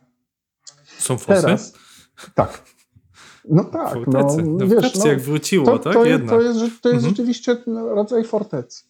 [0.98, 1.42] Są fosy?
[1.42, 1.72] Teraz,
[2.34, 2.75] tak.
[3.48, 3.94] No tak.
[3.94, 4.42] Fortecy.
[4.42, 5.92] No, no wiesz, no, jak wróciło, to, tak?
[5.92, 7.08] To, jest, to jest, to jest mhm.
[7.08, 7.56] rzeczywiście
[7.94, 8.84] rodzaj fortecy.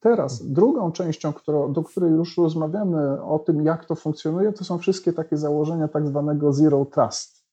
[0.00, 4.78] Teraz drugą częścią, którą, do której już rozmawiamy o tym, jak to funkcjonuje, to są
[4.78, 7.44] wszystkie takie założenia tak zwanego zero trust.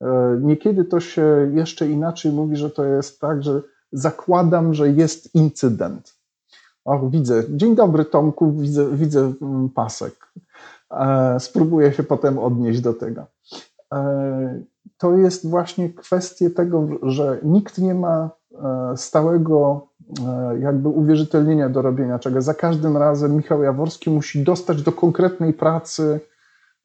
[0.00, 5.34] E, niekiedy to się jeszcze inaczej mówi, że to jest tak, że zakładam, że jest
[5.34, 6.16] incydent.
[6.84, 7.42] Och, widzę.
[7.50, 10.32] Dzień dobry, Tomku, widzę, widzę mm, pasek.
[10.90, 13.26] E, spróbuję się potem odnieść do tego.
[14.96, 18.30] E, to jest właśnie kwestia tego, że nikt nie ma
[18.96, 19.88] stałego
[20.60, 22.42] jakby uwierzytelnienia do robienia czego.
[22.42, 26.20] Za każdym razem Michał Jaworski musi dostać do konkretnej pracy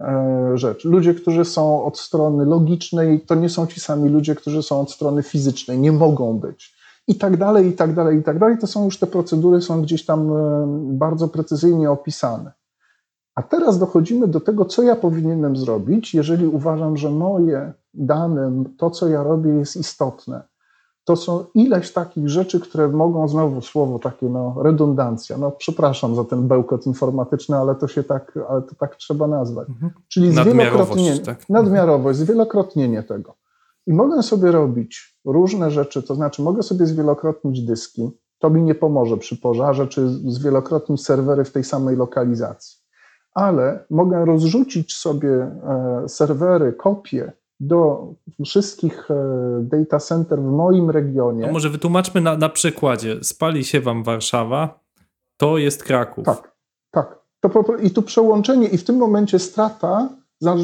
[0.02, 0.86] E, rzecz.
[0.86, 4.92] Ludzie, którzy są od strony logicznej, to nie są ci sami ludzie, którzy są od
[4.92, 6.82] strony fizycznej, nie mogą być.
[7.08, 8.58] i tak dalej, i tak dalej, i tak dalej.
[8.58, 10.66] To są już te procedury, są gdzieś tam e,
[10.98, 12.52] bardzo precyzyjnie opisane.
[13.36, 18.90] A teraz dochodzimy do tego, co ja powinienem zrobić, jeżeli uważam, że moje dane, to
[18.90, 20.44] co ja robię jest istotne.
[21.04, 25.38] To są ileś takich rzeczy, które mogą, znowu słowo takie, no, redundancja.
[25.38, 29.70] No, przepraszam za ten bełkot informatyczny, ale to się tak, ale to tak trzeba nazwać.
[29.70, 29.92] Mhm.
[30.08, 31.50] Czyli Nadmiarowość, zwielokrotnienie, tak.
[31.50, 33.36] nadmiarowość, zwielokrotnienie tego.
[33.88, 38.76] I mogę sobie robić różne rzeczy, to znaczy mogę sobie zwielokrotnić dyski, to mi nie
[38.76, 42.81] pomoże przy pożarze, czy zwielokrotnić serwery w tej samej lokalizacji.
[43.34, 48.08] Ale mogę rozrzucić sobie e, serwery, kopie do
[48.46, 49.16] wszystkich e,
[49.62, 51.46] data center w moim regionie.
[51.46, 53.24] To może wytłumaczmy na, na przykładzie.
[53.24, 54.80] Spali się wam Warszawa,
[55.38, 56.26] to jest Kraków.
[56.26, 56.52] Tak,
[56.92, 57.22] tak.
[57.40, 60.10] To I tu przełączenie, i w tym momencie strata,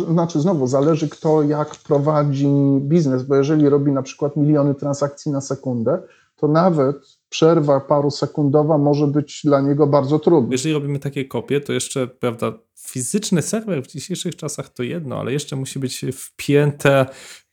[0.09, 2.47] znaczy znowu zależy kto jak prowadzi
[2.81, 6.01] biznes, bo jeżeli robi na przykład miliony transakcji na sekundę,
[6.35, 10.51] to nawet przerwa paru sekundowa może być dla niego bardzo trudna.
[10.51, 15.33] Jeżeli robimy takie kopie, to jeszcze, prawda, fizyczny serwer w dzisiejszych czasach to jedno, ale
[15.33, 17.05] jeszcze musi być wpięte,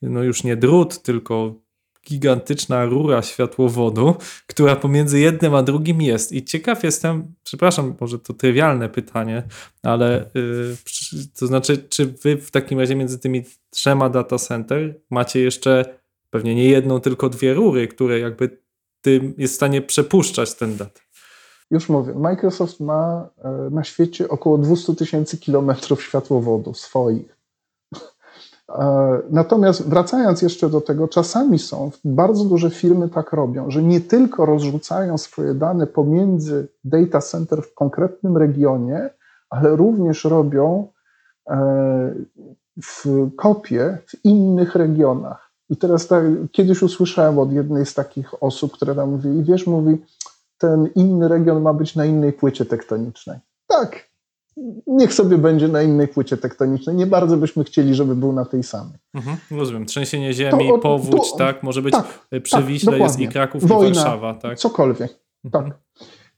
[0.03, 1.65] no już nie drut, tylko
[2.09, 4.15] gigantyczna rura światłowodu,
[4.47, 6.33] która pomiędzy jednym a drugim jest.
[6.33, 9.43] I ciekaw jestem, przepraszam, może to trywialne pytanie,
[9.83, 10.77] ale yy,
[11.39, 15.99] to znaczy, czy wy w takim razie między tymi trzema data center macie jeszcze
[16.31, 18.64] pewnie nie jedną, tylko dwie rury, które jakby
[19.05, 21.03] tym jest w stanie przepuszczać ten dat.
[21.71, 27.37] Już mówię, Microsoft ma e, na świecie około 200 tysięcy kilometrów światłowodu swoich.
[28.69, 34.01] E, Natomiast wracając jeszcze do tego, czasami są, bardzo duże firmy tak robią, że nie
[34.01, 39.11] tylko rozrzucają swoje dane pomiędzy data center w konkretnym regionie,
[39.51, 40.89] ale również robią
[41.51, 42.15] e,
[42.83, 45.44] w kopie w innych regionach.
[45.75, 49.67] I teraz tak, kiedyś usłyszałem od jednej z takich osób, która tam mówi, i wiesz,
[49.67, 49.97] mówi,
[50.59, 53.39] ten inny region ma być na innej płycie tektonicznej.
[53.67, 54.09] Tak,
[54.87, 56.97] niech sobie będzie na innej płycie tektonicznej.
[56.97, 58.99] Nie bardzo byśmy chcieli, żeby był na tej samej.
[59.15, 59.87] Mhm, rozumiem.
[59.87, 61.63] Trzęsienie ziemi, To powódź, to- tak?
[61.63, 64.59] Może być tak, y, przy Wiśle jest i Kraków, Wojna, i Warszawa, tak?
[64.59, 65.15] Cokolwiek.
[65.53, 65.63] Tak.
[65.65, 65.81] Mhm.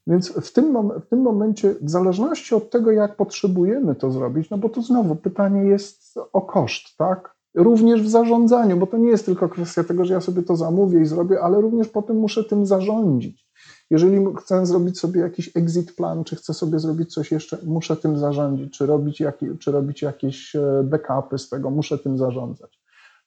[0.07, 4.57] Więc w tym, w tym momencie, w zależności od tego, jak potrzebujemy to zrobić, no
[4.57, 7.36] bo to znowu pytanie jest o koszt, tak?
[7.57, 11.01] Również w zarządzaniu, bo to nie jest tylko kwestia tego, że ja sobie to zamówię
[11.01, 13.47] i zrobię, ale również potem muszę tym zarządzić.
[13.89, 18.17] Jeżeli chcę zrobić sobie jakiś exit plan, czy chcę sobie zrobić coś jeszcze, muszę tym
[18.17, 22.79] zarządzić, czy robić, jakie, czy robić jakieś e, backupy z tego, muszę tym zarządzać.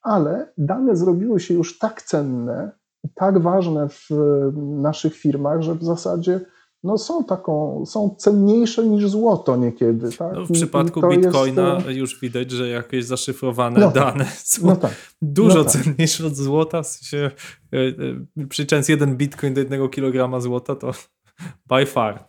[0.03, 2.71] Ale dane zrobiły się już tak cenne,
[3.15, 4.09] tak ważne w
[4.57, 6.41] naszych firmach, że w zasadzie
[6.85, 10.13] no, są, taką, są cenniejsze niż złoto niekiedy.
[10.17, 10.33] Tak?
[10.35, 13.91] No, w I- i przypadku to Bitcoina Jest, e, już widać, że jakieś zaszyfrowane No.
[13.91, 14.93] dane są no tak.
[15.23, 15.73] dużo no tak.
[15.73, 16.83] cenniejsze od złota.
[16.83, 17.31] W sensie,
[17.75, 20.91] y, przeliczając jeden bitcoin do jednego kilograma złota, to
[21.69, 22.25] by far.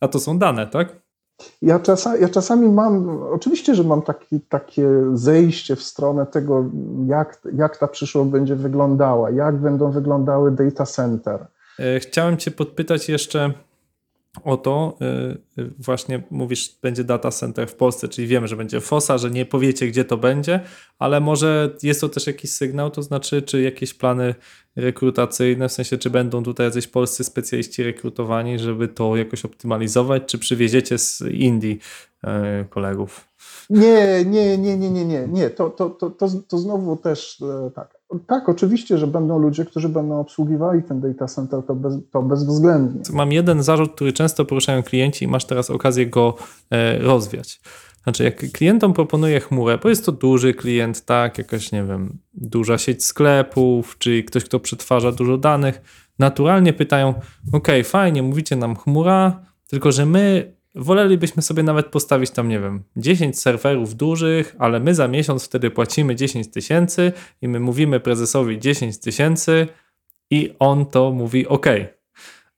[0.00, 0.96] A to są dane, tak?
[1.62, 6.64] Ja, czasa, ja czasami mam, oczywiście, że mam taki, takie zejście w stronę tego,
[7.06, 11.46] jak, jak ta przyszłość będzie wyglądała, jak będą wyglądały data center.
[11.78, 13.52] E, Chciałem Cię podpytać jeszcze
[14.44, 14.98] o to,
[15.58, 19.46] e, właśnie mówisz, będzie data center w Polsce, czyli wiemy, że będzie FOSA, że nie
[19.46, 20.60] powiecie, gdzie to będzie,
[20.98, 24.34] ale może jest to też jakiś sygnał, to znaczy, czy jakieś plany
[24.76, 30.38] rekrutacyjne, w sensie, czy będą tutaj jacyś polscy specjaliści rekrutowani, żeby to jakoś optymalizować, czy
[30.38, 31.78] przywieziecie z Indii
[32.24, 33.28] e, kolegów?
[33.70, 35.50] Nie, nie, nie, nie, nie, nie, nie.
[35.50, 37.42] To, to, to, to, to znowu też
[37.74, 37.97] tak.
[38.26, 43.00] Tak, oczywiście, że będą ludzie, którzy będą obsługiwali ten data center, to, bez, to bezwzględnie.
[43.12, 46.34] Mam jeden zarzut, który często poruszają klienci i masz teraz okazję go
[46.70, 47.60] e, rozwiać.
[48.02, 52.78] Znaczy, jak klientom proponuję chmurę, bo jest to duży klient, tak, jakaś, nie wiem, duża
[52.78, 55.80] sieć sklepów, czy ktoś, kto przetwarza dużo danych,
[56.18, 57.14] naturalnie pytają,
[57.52, 62.82] ok, fajnie, mówicie nam chmura, tylko że my wolelibyśmy sobie nawet postawić tam, nie wiem,
[62.96, 67.12] 10 serwerów dużych, ale my za miesiąc wtedy płacimy 10 tysięcy
[67.42, 69.66] i my mówimy prezesowi 10 tysięcy
[70.30, 71.66] i on to mówi ok.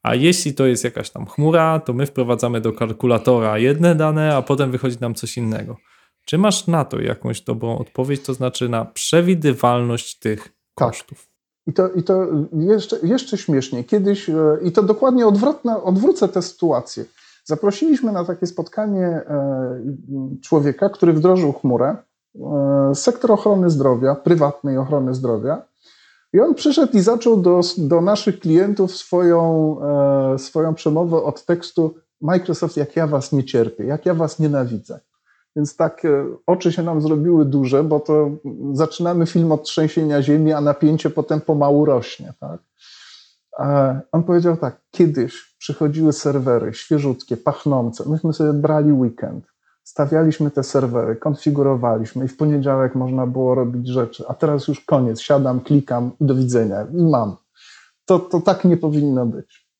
[0.03, 4.43] A jeśli to jest jakaś tam chmura, to my wprowadzamy do kalkulatora jedne dane, a
[4.43, 5.77] potem wychodzi nam coś innego.
[6.25, 10.43] Czy masz na to jakąś dobrą odpowiedź, to znaczy na przewidywalność tych
[10.75, 10.89] Tak.
[10.89, 11.29] kosztów?
[11.67, 13.85] I to, i to jeszcze, jeszcze śmieszniej.
[13.85, 17.05] Kiedyś, e, i to dokładnie odwrotne, odwrócę tę sytuację.
[17.51, 19.81] Zaprosiliśmy na takie spotkanie e,
[20.43, 21.97] człowieka, który wdrożył chmurę,
[22.37, 25.63] e, sektor ochrony zdrowia, prywatnej ochrony zdrowia.
[26.33, 29.77] I on przyszedł i zaczął do, do naszych klientów swoją,
[30.35, 35.01] e, swoją przemowę od tekstu Microsoft, jak ja was nie cierpię, jak ja was nienawidzę.
[35.57, 36.03] Więc tak
[36.47, 38.31] oczy się nam zrobiły duże, bo to
[38.73, 42.33] zaczynamy film od trzęsienia ziemi, a napięcie potem pomału rośnie.
[42.41, 42.61] Tak?
[44.13, 48.05] On powiedział tak, kiedyś przychodziły serwery świeżutkie, pachnące.
[48.09, 49.45] Myśmy sobie brali weekend,
[49.85, 55.21] stawialiśmy te serwery, konfigurowaliśmy i w poniedziałek można było robić rzeczy, a teraz już koniec,
[55.21, 57.37] siadam, klikam i do widzenia i mam.
[58.05, 59.71] To, to tak nie powinno być.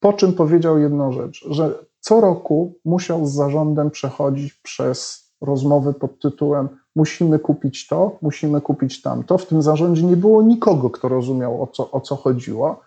[0.00, 6.20] Po czym powiedział jedną rzecz, że co roku musiał z zarządem przechodzić przez rozmowy pod
[6.20, 9.38] tytułem musimy kupić to, musimy kupić tamto.
[9.38, 12.80] W tym zarządzie nie było nikogo, kto rozumiał o co, o co chodziło.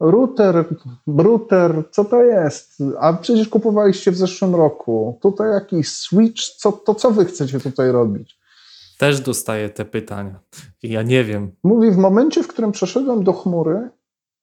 [0.00, 0.64] Router,
[1.06, 2.82] router, co to jest?
[3.00, 5.18] A przecież kupowaliście w zeszłym roku.
[5.22, 8.40] Tutaj jakiś switch, co, to co wy chcecie tutaj robić?
[8.98, 10.40] Też dostaję te pytania.
[10.82, 11.50] Ja nie wiem.
[11.64, 13.90] Mówi, w momencie, w którym przeszedłem do chmury,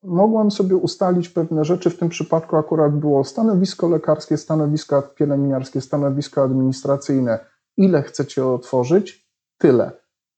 [0.04, 1.90] mogłem sobie ustalić pewne rzeczy.
[1.90, 7.40] W tym przypadku akurat było stanowisko lekarskie, stanowisko pielęgniarskie, stanowisko administracyjne.
[7.78, 9.28] Ile chcecie otworzyć?
[9.58, 9.92] Tyle.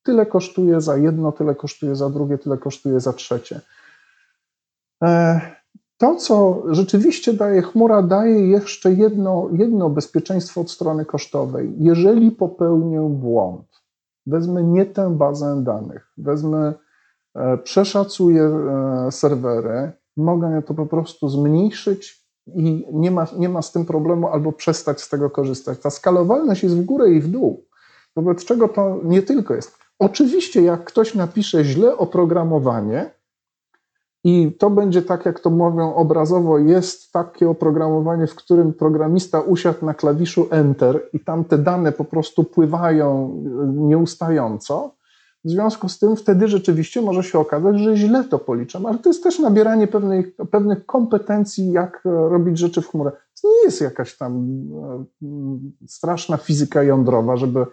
[0.03, 3.61] Tyle kosztuje za jedno, tyle kosztuje za drugie, tyle kosztuje za trzecie.
[5.03, 5.41] E,
[5.97, 11.75] To, co rzeczywiście daje chmura, daje jeszcze jedno, jedno bezpieczeństwo od strony kosztowej.
[11.77, 13.67] Jeżeli popełnię błąd,
[14.25, 16.73] wezmę nie tę bazę danych, wezmę
[17.35, 23.71] E, przeszacuję e, serwery, mogę to po prostu zmniejszyć i nie ma, nie ma z
[23.71, 25.79] tym problemu albo przestać z tego korzystać.
[25.79, 27.65] Ta skalowalność jest w górę i w dół,
[28.15, 29.77] wobec czego to nie tylko jest.
[29.99, 33.11] Oczywiście, jak ktoś napisze źle oprogramowanie
[34.23, 39.85] i to będzie tak, jak to mówią obrazowo, jest takie oprogramowanie, w którym programista usiadł
[39.85, 43.35] na klawiszu Enter i tam te dane po prostu pływają
[43.73, 44.99] nieustająco,
[45.45, 49.09] w związku z tym wtedy rzeczywiście może się okazać, że źle to policzam, ale to
[49.09, 53.11] jest też nabieranie pewnych, pewnych kompetencji, jak e, robić rzeczy w chmurze.
[53.41, 54.47] To nie jest jakaś tam
[55.23, 55.27] e,
[55.87, 57.65] straszna fizyka jądrowa, żeby,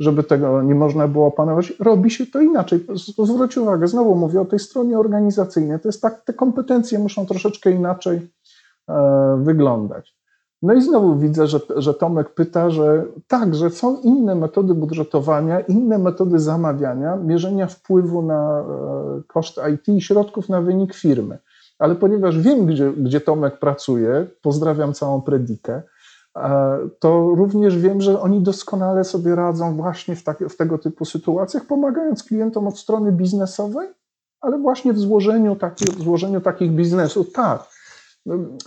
[0.00, 1.72] żeby tego nie można było opanować.
[1.80, 2.86] Robi się to inaczej.
[3.24, 5.80] Zwróć uwagę, znowu mówię o tej stronie organizacyjnej.
[5.80, 8.30] To jest tak, te kompetencje muszą troszeczkę inaczej
[8.88, 10.14] e, wyglądać.
[10.62, 15.60] No i znowu widzę, że, że Tomek pyta, że tak, że są inne metody budżetowania,
[15.60, 21.38] inne metody zamawiania, mierzenia wpływu na e, koszt IT i środków na wynik firmy.
[21.78, 25.82] Ale ponieważ wiem, gdzie, gdzie Tomek pracuje, pozdrawiam całą predikę,
[26.98, 31.66] to również wiem, że oni doskonale sobie radzą właśnie w, tak, w tego typu sytuacjach,
[31.66, 33.88] pomagając klientom od strony biznesowej,
[34.40, 37.32] ale właśnie w złożeniu, taki, w złożeniu takich biznesów.
[37.32, 37.68] Tak,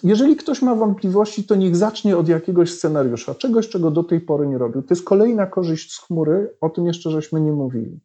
[0.03, 4.47] jeżeli ktoś ma wątpliwości, to niech zacznie od jakiegoś scenariusza, czegoś, czego do tej pory
[4.47, 4.82] nie robił.
[4.82, 7.99] To jest kolejna korzyść z chmury, o tym jeszcze żeśmy nie mówili.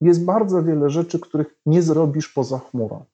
[0.00, 3.04] Jest bardzo wiele rzeczy, których nie zrobisz poza chmurą.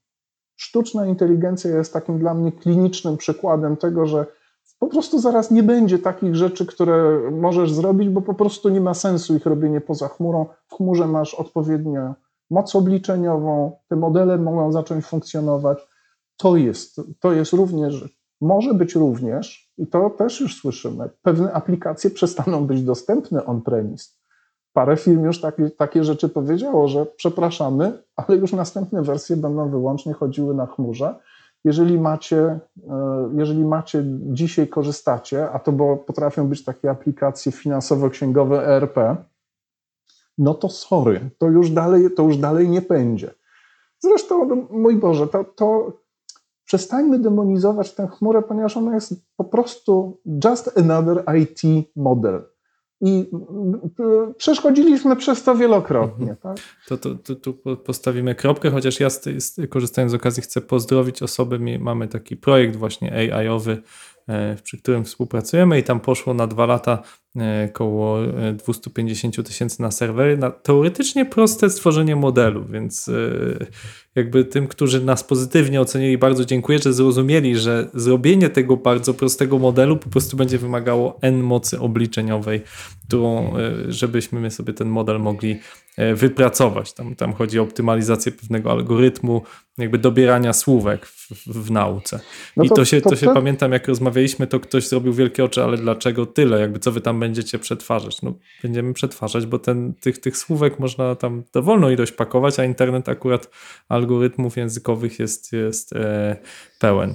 [0.56, 4.26] Sztuczna inteligencja jest takim dla mnie klinicznym przykładem tego, że
[4.82, 8.94] po prostu zaraz nie będzie takich rzeczy, które możesz zrobić, bo po prostu nie ma
[8.94, 10.46] sensu ich robienie poza chmurą.
[10.66, 12.14] W chmurze masz odpowiednią
[12.50, 15.78] moc obliczeniową, te modele mogą zacząć funkcjonować
[16.36, 22.10] to jest, to jest również, może być również, i to też już słyszymy, pewne aplikacje
[22.20, 24.10] przestaną być dostępne on-premise.
[24.72, 30.12] Parę firm już takie, takie rzeczy powiedziało, że przepraszamy, ale już następne wersje będą wyłącznie
[30.12, 31.14] chodziły na chmurze.
[31.64, 38.66] Jeżeli macie, e, jeżeli macie dzisiaj korzystacie, a to bo potrafią być takie aplikacje finansowo-księgowe
[38.66, 39.16] ERP,
[40.38, 43.34] no to sorry, to już dalej, to już dalej nie będzie.
[43.98, 45.92] Zresztą, no, mój Boże, to, to
[46.64, 51.62] przestańmy demonizować tę chmurę, ponieważ ona jest po prostu just another IT
[51.96, 52.51] model.
[53.04, 53.30] I
[54.36, 56.30] przeszkodziliśmy przez to wielokrotnie.
[56.30, 56.36] Mhm.
[56.36, 56.56] Tak?
[56.88, 61.22] To, to, to, tu postawimy kropkę, chociaż ja z, z, korzystając z okazji chcę pozdrowić
[61.22, 61.78] osoby.
[61.78, 63.82] Mamy taki projekt właśnie AI-owy,
[64.28, 67.02] e, przy którym współpracujemy i tam poszło na dwa lata
[67.70, 68.18] około
[68.54, 70.36] 250 tysięcy na serwery.
[70.36, 73.12] Na teoretycznie proste stworzenie modelu, więc e,
[74.14, 79.58] jakby tym, którzy nas pozytywnie ocenili, bardzo dziękuję, że zrozumieli, że zrobienie tego bardzo prostego
[79.58, 82.62] modelu po prostu będzie wymagało N mocy obliczeniowej,
[83.06, 85.58] którą, e, żebyśmy my sobie ten model mogli
[85.96, 86.92] e, wypracować.
[86.92, 89.42] Tam, tam chodzi o optymalizację pewnego algorytmu,
[89.78, 92.20] jakby dobierania słówek w, w, nauce.
[92.56, 93.34] No I to, to się, to, to się te...
[93.34, 96.60] pamiętam, jak rozmawialiśmy, to ktoś zrobił wielkie oczy, ale dlaczego tyle?
[96.60, 98.22] Jakby co wy tam będziecie przetwarzać?
[98.22, 103.08] No, będziemy przetwarzać, bo ten, tych, tych słówek można tam dowolną ilość pakować, a internet
[103.08, 103.50] akurat
[103.88, 106.36] algorytmów językowych jest, jest e,
[106.80, 107.14] pełen.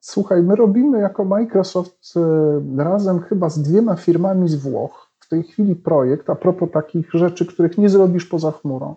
[0.00, 5.42] Słuchaj, my robimy jako Microsoft e, razem chyba z dwiema firmami z Włoch w tej
[5.42, 8.94] chwili projekt a propos takich rzeczy, których nie zrobisz poza chmurą.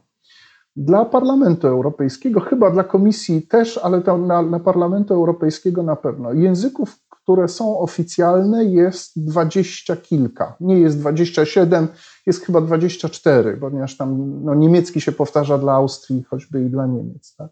[0.75, 6.33] Dla Parlamentu Europejskiego, chyba dla Komisji też, ale na, na Parlamentu Europejskiego na pewno.
[6.33, 10.55] Języków, które są oficjalne, jest dwadzieścia kilka.
[10.59, 11.87] Nie jest 27,
[12.25, 17.35] jest chyba 24, ponieważ tam no, niemiecki się powtarza dla Austrii, choćby i dla Niemiec.
[17.35, 17.49] Tak?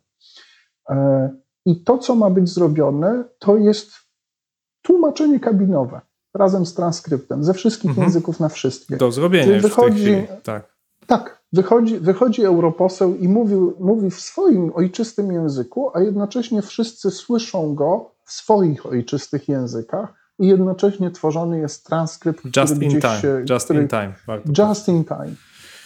[0.90, 1.30] E,
[1.66, 3.92] I to, co ma być zrobione, to jest
[4.82, 6.02] tłumaczenie kabinowe
[6.34, 8.08] razem z transkryptem ze wszystkich Mhm.
[8.08, 8.98] języków na wszystkie.
[8.98, 10.28] Do zrobienia Czyli już w tej wychodzi- chwili.
[10.44, 10.76] Tak.
[11.08, 17.76] Tak, wychodzi, wychodzi europoseł i mówi, mówi w swoim ojczystym języku, a jednocześnie wszyscy słyszą
[17.76, 23.22] go w swoich ojczystych językach i jednocześnie tworzony jest transkrypt, Just który in time.
[23.22, 23.46] się...
[23.50, 24.14] Just który, in time.
[24.58, 25.36] Just in time.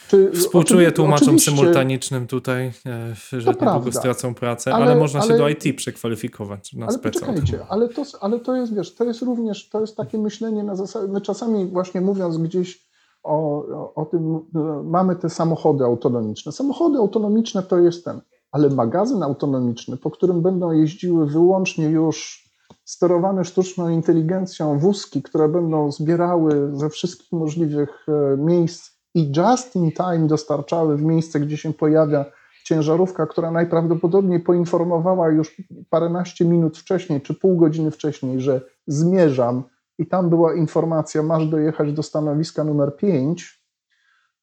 [0.07, 3.91] Czy, Współczuję tłumaczom symultanicznym tutaj, e, że niedługo prawda.
[3.91, 8.03] stracą pracę, ale, Ale- można się ale- do IT przekwalifikować na Ale poczekajcie, ale to,
[8.21, 11.65] ale to jest, wiesz, to jest również, to jest takie myślenie na zasadzie, my czasami
[11.65, 12.89] właśnie mówiąc gdzieś
[13.23, 16.51] o, o, o tym, e, mamy te samochody autonomiczne.
[16.51, 18.21] Samochody autonomiczne to jest ten,
[18.51, 22.49] ale magazyn autonomiczny, po którym będą jeździły wyłącznie już
[22.85, 29.91] sterowane sztuczną inteligencją wózki, które będą zbierały ze wszystkich możliwych e, miejsc i just in
[29.91, 32.25] time dostarczały w miejsce, gdzie się pojawia
[32.63, 39.63] ciężarówka, która najprawdopodobniej poinformowała już paręnaście minut wcześniej, czy pół godziny wcześniej, że zmierzam.
[39.97, 43.58] I tam była informacja, masz dojechać do stanowiska numer 5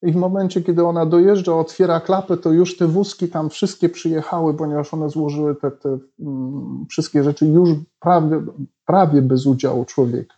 [0.03, 4.55] i w momencie, kiedy ona dojeżdża, otwiera klapę, to już te wózki tam wszystkie przyjechały,
[4.55, 7.69] ponieważ one złożyły te, te mm, wszystkie rzeczy już
[8.01, 8.43] prawie,
[8.87, 10.37] prawie bez udziału człowieka.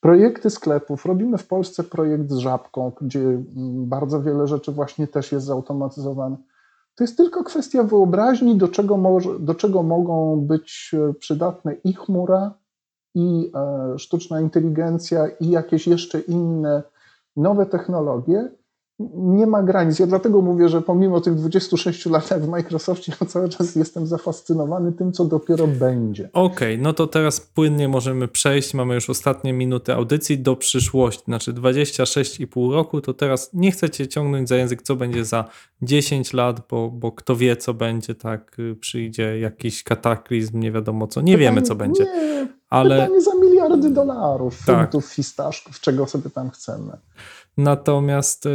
[0.00, 1.06] Projekty sklepów.
[1.06, 3.44] Robimy w Polsce projekt z żabką, gdzie mm,
[3.88, 6.36] bardzo wiele rzeczy właśnie też jest zautomatyzowane.
[6.94, 11.92] To jest tylko kwestia wyobraźni, do czego, może, do czego mogą być e, przydatne i
[11.92, 12.54] chmura,
[13.14, 16.82] i e, sztuczna inteligencja, i jakieś jeszcze inne
[17.36, 18.50] nowe technologie.
[19.14, 19.98] Nie ma granic.
[19.98, 24.92] Ja dlatego mówię, że pomimo tych 26 lat w Microsoftie, ja cały czas jestem zafascynowany
[24.92, 26.30] tym, co dopiero będzie.
[26.32, 31.52] Okej, no to teraz płynnie możemy przejść, mamy już ostatnie minuty audycji do przyszłości, znaczy
[31.52, 35.44] 26,5 roku, to teraz nie chcecie ciągnąć za język, co będzie za
[35.82, 41.06] 10 lat, bo, bo kto wie, co będzie, tak, y, przyjdzie jakiś kataklizm, nie wiadomo
[41.06, 44.76] co, nie wiemy, co będzie, Nie, ale pytanie za miliardy dolarów, Tak.
[44.76, 46.92] funtów, fistaszków, czego sobie tam chcemy.
[47.58, 48.50] Natomiast y,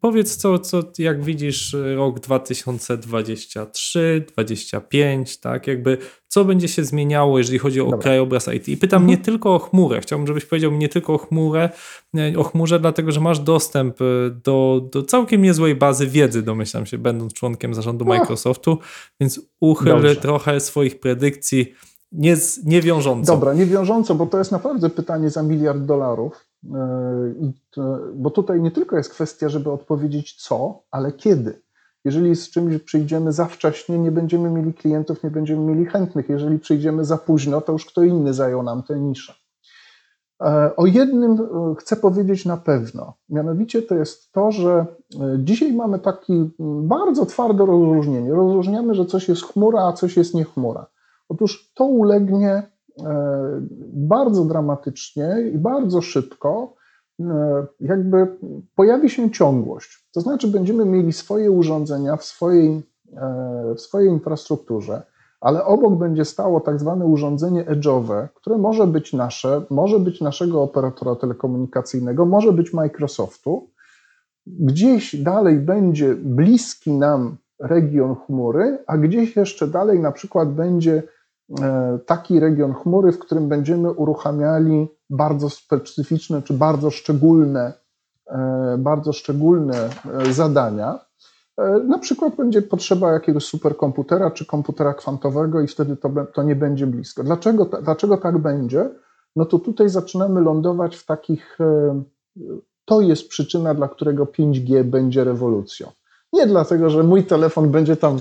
[0.00, 5.98] powiedz, co, co, jak widzisz y, rok 2023, 2025, tak, jakby
[6.28, 7.98] co będzie się zmieniało, jeżeli chodzi o Dobra.
[7.98, 8.68] krajobraz IT.
[8.68, 9.18] I pytam Mhm.
[9.18, 11.70] nie tylko o chmurę, chciałbym, żebyś powiedział nie tylko o chmurę,
[12.16, 13.98] e, o chmurze, dlatego że masz dostęp
[14.44, 18.08] do, do całkiem niezłej bazy wiedzy, domyślam się, będąc członkiem zarządu Ach.
[18.18, 18.78] Microsoftu,
[19.20, 20.16] więc uchyl Dobrze.
[20.16, 21.74] trochę swoich predykcji
[22.12, 23.32] nie, niewiążąco.
[23.32, 26.47] Dobra, niewiążąco, bo to jest naprawdę pytanie za miliard dolarów.
[27.70, 31.62] To- Bo tutaj nie tylko jest kwestia, żeby odpowiedzieć co, ale kiedy.
[32.04, 36.28] Jeżeli z czymś przyjdziemy za wcześnie, nie będziemy mieli klientów, nie będziemy mieli chętnych.
[36.28, 39.34] Jeżeli przyjdziemy za późno, to już kto inny zajął nam tę niszę.
[40.42, 43.14] E, O jednym e, chcę powiedzieć na pewno.
[43.28, 44.86] Mianowicie to jest to, że
[45.20, 46.48] e, dzisiaj mamy takie
[46.82, 48.34] bardzo twarde rozróżnienie.
[48.34, 50.86] Rozróżniamy, że coś jest chmura, a coś jest nie chmura.
[51.28, 52.62] Otóż to ulegnie e,
[53.92, 56.74] bardzo dramatycznie i bardzo szybko,
[57.20, 58.36] e, jakby
[58.74, 60.08] pojawi się ciągłość.
[60.14, 62.82] To znaczy, będziemy mieli swoje urządzenia w swojej,
[63.16, 65.02] e, w swojej infrastrukturze,
[65.40, 70.62] ale obok będzie stało tak zwane urządzenie edge'owe, które może być nasze, może być naszego
[70.62, 73.70] operatora telekomunikacyjnego, może być Microsoftu.
[74.46, 81.17] Gdzieś dalej będzie bliski nam region chmury, a gdzieś jeszcze dalej na przykład będzie e,
[82.06, 87.72] taki region chmury, w którym będziemy uruchamiali bardzo specyficzne czy bardzo szczególne,
[88.26, 89.88] e, bardzo szczególne
[90.20, 90.98] e, zadania.
[91.58, 96.56] E, Na przykład będzie potrzeba jakiegoś superkomputera czy komputera kwantowego i wtedy to, to nie
[96.56, 97.24] będzie blisko.
[97.24, 98.90] Dlaczego, dlaczego tak będzie?
[99.36, 101.58] No to tutaj zaczynamy lądować w takich.
[101.60, 102.02] e,
[102.84, 105.90] To jest przyczyna, dla którego 5G będzie rewolucją.
[106.32, 108.18] Nie dlatego, że mój telefon będzie tam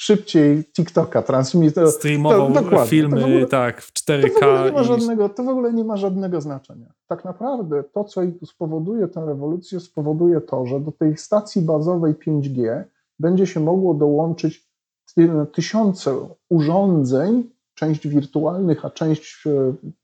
[0.00, 1.90] szybciej TikToka transmitował.
[1.90, 2.86] Streamował to- dokładnie.
[2.88, 4.64] filmy To w ogóle- tak w To w, ogóle 4K.
[4.66, 6.92] nie ma żadnego, to w ogóle nie ma żadnego znaczenia.
[7.06, 12.84] Tak naprawdę to, co spowoduje tę rewolucję, spowoduje to, że do tej stacji bazowej 5G
[13.18, 14.68] będzie się mogło dołączyć
[15.14, 16.16] ty- tysiące
[16.50, 19.50] urządzeń, część wirtualnych, a część e,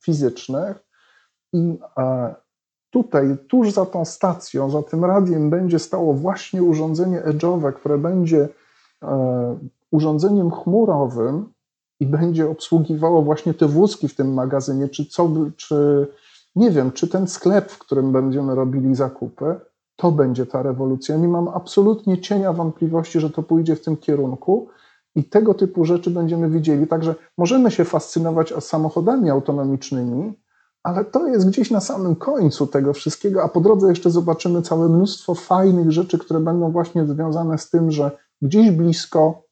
[0.03, 0.85] fizycznych.
[1.53, 1.79] I
[2.91, 8.49] tutaj, tuż za tą stacją, za tym radiem, będzie stało właśnie urządzenie edge'owe, które będzie
[9.03, 9.59] e,
[9.95, 11.55] urządzeniem chmurowym,
[12.01, 16.09] i będzie obsługiwało właśnie te wózki w tym magazynie, czy co, czy
[16.57, 19.61] nie wiem, czy ten sklep, w którym będziemy robili zakupy,
[19.97, 21.17] to będzie ta rewolucja.
[21.17, 24.69] Nie mam absolutnie cienia wątpliwości, że to pójdzie w tym kierunku
[25.17, 26.87] I tego typu rzeczy będziemy widzieli.
[26.87, 30.33] Także możemy się fascynować samochodami autonomicznymi,
[30.83, 34.89] ale to jest gdzieś na samym końcu tego wszystkiego, a po drodze jeszcze zobaczymy całe
[34.89, 38.11] mnóstwo fajnych rzeczy, które będą właśnie związane z tym, że
[38.43, 39.43] gdzieś blisko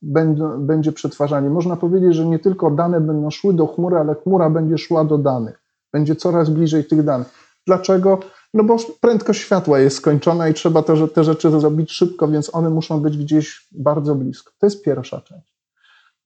[0.58, 1.50] będzie przetwarzanie.
[1.50, 5.18] Można powiedzieć, że nie tylko dane będą szły do chmury, ale chmura będzie szła do
[5.18, 5.62] danych.
[5.92, 7.28] Będzie coraz bliżej tych danych.
[7.66, 8.18] Dlaczego?
[8.54, 12.70] No bo prędkość światła jest skończona i trzeba te, te rzeczy zrobić szybko, więc one
[12.70, 14.52] muszą być gdzieś bardzo blisko.
[14.58, 15.52] To jest pierwsza część.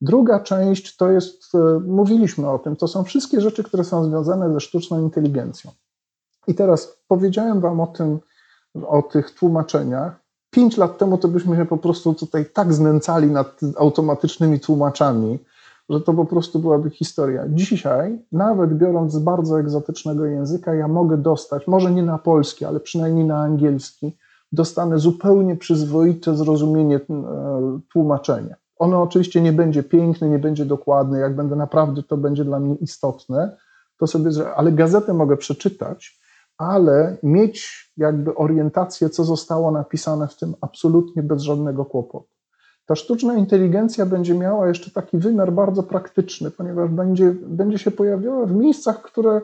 [0.01, 4.53] Druga część to jest, e, mówiliśmy o tym, to są wszystkie rzeczy, które są związane
[4.53, 5.71] ze sztuczną inteligencją.
[6.47, 8.19] I teraz powiedziałem Wam o tym,
[8.87, 10.26] o tych tłumaczeniach.
[10.57, 15.39] Pięć lat temu to byśmy się po prostu tutaj tak znęcali nad automatycznymi tłumaczami,
[15.89, 17.43] że to po prostu byłaby historia.
[17.49, 22.79] Dzisiaj, nawet biorąc z bardzo egzotycznego języka, ja mogę dostać, może nie na polski, ale
[22.79, 24.17] przynajmniej na angielski,
[24.51, 26.99] dostanę zupełnie przyzwoite zrozumienie e,
[27.93, 28.55] tłumaczenia.
[28.77, 31.19] Ono oczywiście nie będzie piękne, nie będzie dokładne.
[31.19, 33.57] Jak będę naprawdę, to będzie dla mnie istotne.
[33.99, 36.19] To sobie, ale gazetę mogę przeczytać,
[36.57, 42.27] ale mieć jakby orientację, co zostało napisane w tym absolutnie bez żadnego kłopotu.
[42.85, 48.45] Ta sztuczna inteligencja będzie miała jeszcze taki wymiar bardzo praktyczny, ponieważ będzie, będzie się pojawiała
[48.45, 49.41] w miejscach, które,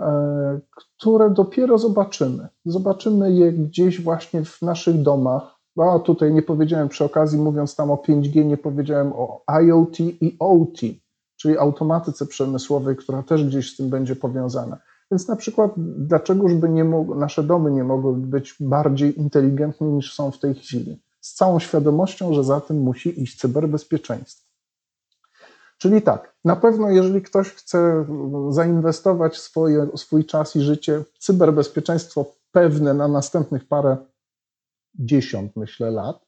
[0.00, 2.48] e, które dopiero zobaczymy.
[2.64, 7.90] Zobaczymy je gdzieś właśnie w naszych domach, a tutaj nie powiedziałem przy okazji, mówiąc tam
[7.90, 10.80] o 5G, nie powiedziałem o IoT i OT,
[11.36, 14.78] czyli automatyce przemysłowej, która też gdzieś z tym będzie powiązana.
[15.10, 16.84] Więc na przykład, dlaczegoż by nie
[17.16, 21.02] nasze domy nie mogły być bardziej inteligentne niż są w tej chwili?
[21.20, 24.46] Z całą świadomością, że za tym musi iść cyberbezpieczeństwo.
[25.78, 28.06] Czyli tak, na pewno jeżeli ktoś chce
[28.50, 33.96] zainwestować swoje, swój czas i życie, cyberbezpieczeństwo pewne na następnych parę
[34.94, 36.26] dziesiąt, myślę, lat,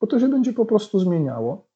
[0.00, 1.67] bo to się będzie po prostu zmieniało.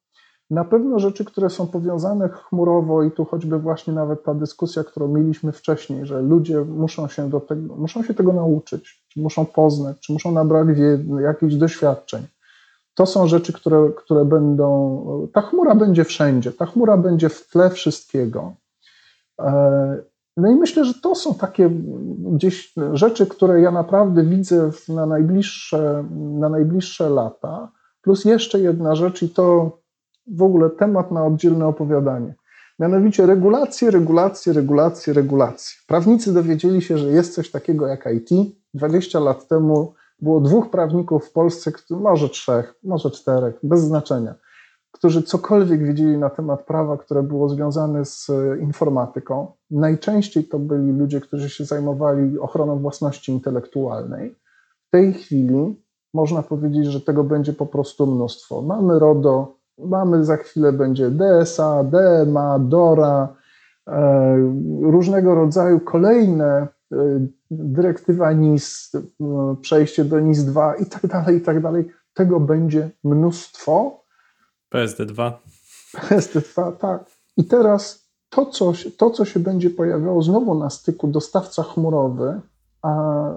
[0.49, 5.07] Na pewno rzeczy, które są powiązane chmurowo, i tu choćby właśnie nawet ta dyskusja, którą
[5.07, 9.99] mieliśmy wcześniej, że ludzie muszą się, do tego, muszą się tego nauczyć, czy muszą poznać,
[9.99, 10.67] czy muszą nabrać
[11.21, 12.27] jakichś doświadczeń.
[12.95, 15.27] To są rzeczy, które, które będą.
[15.33, 18.53] Ta chmura będzie wszędzie, ta chmura będzie w tle wszystkiego.
[19.41, 19.97] E,
[20.37, 21.69] no i myślę, że to są takie
[22.17, 26.03] gdzieś rzeczy, które ja naprawdę widzę na najbliższe,
[26.39, 27.71] na najbliższe lata.
[28.01, 29.77] Plus jeszcze jedna rzecz, i to
[30.27, 32.35] w ogóle temat na oddzielne opowiadanie.
[32.79, 35.77] Mianowicie regulacje, regulacje, regulacje, regulacje.
[35.87, 38.29] Prawnicy dowiedzieli się, że jest coś takiego jak IT.
[38.73, 44.35] 20 lat temu było dwóch prawników w Polsce, może trzech, może czterech, bez znaczenia,
[44.91, 49.51] którzy cokolwiek wiedzieli na temat prawa, które było związane z e, informatyką.
[49.71, 54.35] Najczęściej to byli ludzie, którzy się zajmowali ochroną własności intelektualnej.
[54.87, 58.61] W tej chwili można powiedzieć, że tego będzie po prostu mnóstwo.
[58.61, 63.35] Mamy RODO, mamy za chwilę będzie DSA, DMA, DORA,
[63.87, 64.37] e,
[64.81, 66.67] różnego rodzaju kolejne e,
[67.51, 68.91] dyrektywa NIS,
[69.61, 71.89] przejście do NIS 2 i tak dalej, i tak dalej.
[72.13, 74.03] Tego będzie mnóstwo
[74.73, 75.31] PSD2.
[75.97, 77.05] PSD2, tak.
[77.37, 82.41] I teraz to co, to, co się będzie pojawiało znowu na styku dostawca chmurowy,
[82.83, 83.33] a y,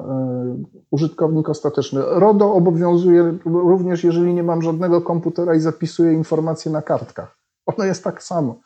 [0.90, 2.00] użytkownik ostateczny.
[2.04, 7.38] RODO obowiązuje również, jeżeli nie mam żadnego komputera i zapisuję informacje na kartkach.
[7.66, 8.60] Ono jest tak samo.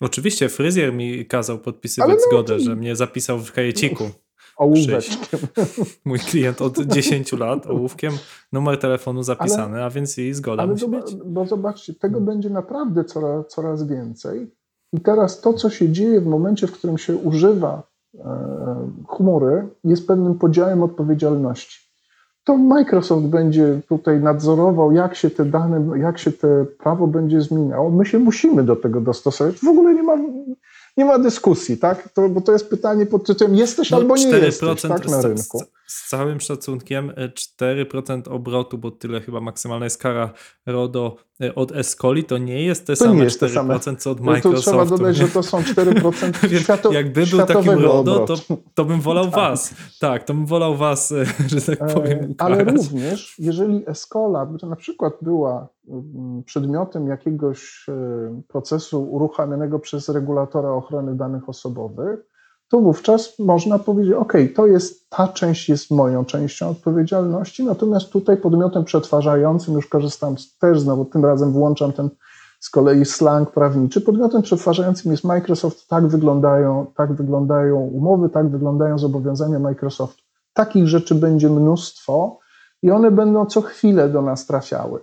[0.00, 4.04] Oczywiście, fryzjer mi kazał podpisywać no, zgodę, że mnie zapisał w kajeciku
[4.56, 5.40] ołóweczkiem.
[6.04, 8.12] Mój klient od 10 lat ołówkiem,
[8.52, 11.14] numer telefonu zapisany, ale, a więc i zgoda ale musi być.
[11.14, 14.50] Bo zobaczcie, tego będzie naprawdę coraz, coraz więcej.
[14.92, 17.91] I teraz to, co się dzieje w momencie, w którym się używa e,
[19.08, 21.82] chmury, jest pewnym podziałem odpowiedzialności.
[22.44, 27.90] To Microsoft będzie tutaj nadzorował, jak się te dane, jak się te prawo będzie zmieniało.
[27.90, 29.56] My się musimy do tego dostosować.
[29.56, 30.16] W ogóle nie ma
[30.96, 32.08] nie ma dyskusji, tak?
[32.08, 35.62] To, bo to jest pytanie pod tytułem jesteś no, albo nie jesteś tak, na rynku.
[35.92, 37.12] Z, całym szacunkiem
[37.60, 40.32] 4% e, obrotu, bo tyle chyba maksymalna jest kara
[40.66, 43.96] RODO e, od Escoli, to nie jest te to same 4% same.
[43.96, 44.48] co od Microsoftu.
[44.48, 48.34] No to trzeba dodać, że to są 4% świato, Jakby był takim RODO, to,
[48.74, 49.34] to bym wolał tak.
[49.34, 49.74] was.
[50.00, 52.34] Tak, to bym wolał was, e, że tak powiem.
[52.38, 57.86] Ale również, jeżeli Escola na przykład była mm, przedmiotem jakiegoś
[58.48, 62.31] procesu uruchamianego przez regulatora ochrony danych osobowych,
[62.72, 68.36] to wówczas można powiedzieć, OK, to jest ta część jest moją częścią odpowiedzialności, natomiast tutaj
[68.36, 72.08] podmiotem przetwarzającym, już korzystam też znowu, tym razem włączam ten
[72.60, 78.98] z kolei slang prawniczy, podmiotem przetwarzającym jest Microsoft, tak wyglądają, tak wyglądają umowy, tak wyglądają
[78.98, 80.22] zobowiązania Microsoftu.
[80.52, 82.38] Takich rzeczy będzie mnóstwo
[82.82, 85.00] i one będą co chwilę do nas trafiały.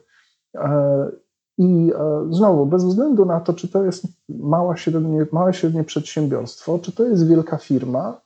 [1.60, 6.80] I e, znowu, bez względu na to, czy to jest mała, średnie, małe, średnie przedsiębiorstwo,
[6.80, 8.22] czy to jest wielka firma,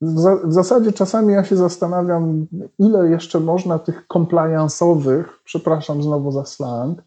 [0.00, 2.46] w, za, w zasadzie czasami ja się zastanawiam,
[2.78, 7.02] ile jeszcze można tych compliance'owych, przepraszam znowu za slang,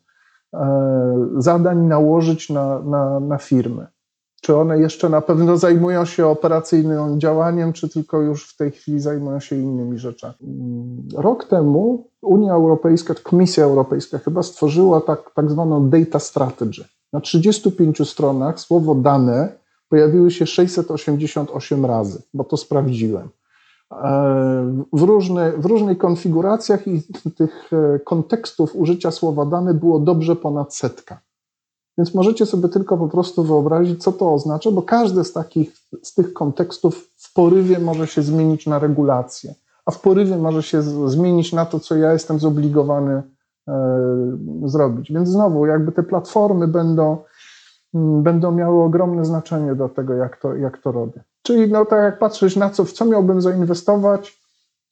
[0.53, 3.87] e, zadań nałożyć na, na, na firmy.
[4.41, 8.99] Czy one jeszcze na pewno zajmują się operacyjnym działaniem, czy tylko już w tej chwili
[8.99, 10.35] zajmują się innymi rzeczami?
[11.15, 16.85] Rok temu Unia Europejska, Komisja Europejska chyba stworzyła tak, tak zwaną data strategy.
[17.13, 19.57] Na 35 stronach słowo dane
[19.89, 23.29] pojawiły się 688 razy, bo to sprawdziłem.
[24.93, 27.01] W, różne, w różnych konfiguracjach i
[27.38, 31.19] tych e, kontekstów użycia słowa dane było dobrze ponad setka.
[31.97, 35.71] Więc możecie sobie tylko po prostu wyobrazić, co to oznacza, bo każdy z, takich,
[36.03, 39.53] z tych kontekstów w porywie może się zmienić na regulację,
[39.85, 43.23] a w porywie może się zmienić na to, co ja jestem zobligowany
[43.67, 43.73] e,
[44.65, 45.11] zrobić.
[45.11, 47.17] Więc znowu, jakby te platformy będą,
[47.93, 51.23] m, będą miały ogromne znaczenie do tego, jak to, jak to robię.
[51.41, 54.41] Czyli no, tak jak patrzeć na co, w co miałbym zainwestować,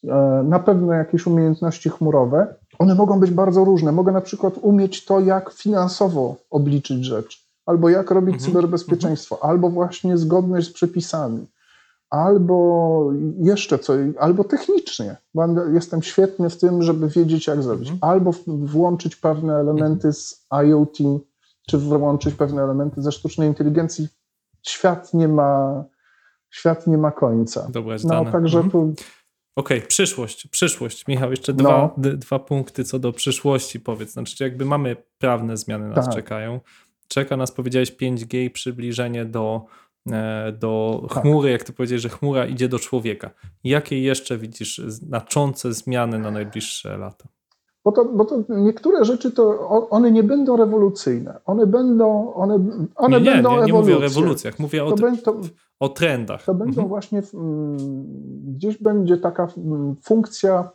[0.03, 3.91] e, na pewno jakieś umiejętności chmurowe, one mogą być bardzo różne.
[3.91, 9.69] Mogę na przykład umieć to, jak finansowo obliczyć rzecz, albo jak robić Mhm, cyberbezpieczeństwo, albo
[9.69, 11.47] właśnie zgodność z przepisami,
[12.09, 13.09] albo
[13.39, 15.15] jeszcze co, albo technicznie.
[15.73, 18.11] Jestem świetny w tym, żeby wiedzieć, jak zrobić, Mhm.
[18.13, 20.97] albo włączyć pewne elementy z IoT,
[21.67, 24.07] czy włączyć pewne elementy ze sztucznej inteligencji.
[24.61, 25.83] Świat nie ma,
[26.49, 27.67] świat nie ma końca.
[27.69, 28.31] Dobrać No, dane.
[28.31, 28.93] także Mhm.
[29.55, 31.07] Okej, przyszłość, przyszłość.
[31.07, 31.57] Michał, jeszcze No.
[31.63, 34.11] dwa, d- dwa punkty co do przyszłości powiedz.
[34.11, 36.15] Znaczy, jakby mamy prawne zmiany nas Tak.
[36.15, 36.59] czekają.
[37.07, 39.65] Czeka nas, powiedziałeś, 5G i przybliżenie do,
[40.11, 41.23] e, do Tak.
[41.23, 43.29] chmury, jak ty powiedziałeś, że chmura idzie do człowieka.
[43.63, 47.27] Jakie jeszcze widzisz znaczące zmiany na najbliższe lata?
[47.85, 51.39] Bo to, bo to niektóre rzeczy to one nie będą rewolucyjne.
[51.45, 52.59] One będą, one,
[52.95, 53.73] one nie, nie, będą nie, nie ewolucje.
[53.93, 55.41] mówię o rewolucjach, mówię o, To, będą,
[55.79, 56.43] o trendach.
[56.45, 56.87] to będą Mhm.
[56.87, 57.77] właśnie mm,
[58.55, 60.69] gdzieś będzie taka mm, funkcja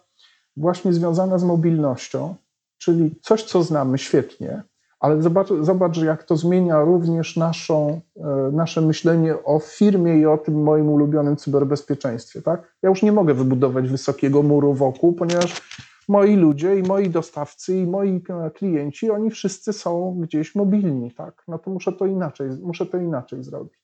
[0.57, 2.35] właśnie związana z mobilnością,
[2.79, 4.63] czyli coś, co znamy świetnie,
[5.01, 10.39] ale zobacz, zobacz jak to zmienia również naszą, e, nasze myślenie o firmie i o
[10.39, 12.43] tym moim ulubionym cyberbezpieczeństwie.
[12.43, 12.75] Tak?
[12.83, 15.63] Ja już nie mogę wybudować wysokiego muru wokół, ponieważ
[16.09, 18.23] moi ludzie i moi dostawcy i moi
[18.55, 21.43] klienci, oni wszyscy są gdzieś mobilni, tak?
[21.49, 23.81] No to muszę to inaczej, muszę to inaczej zrobić.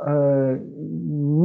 [0.00, 0.58] E,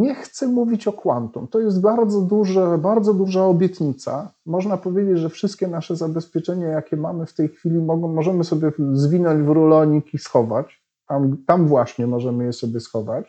[0.01, 1.47] Nie chcę mówić o kwantum.
[1.47, 4.33] To jest bardzo, duże, bardzo duża obietnica.
[4.45, 9.43] Można powiedzieć, że wszystkie nasze zabezpieczenia, jakie mamy w tej chwili, mogą, możemy sobie zwinąć
[9.43, 10.83] w rulonik i schować.
[11.07, 13.25] Tam, tam właśnie możemy je sobie schować.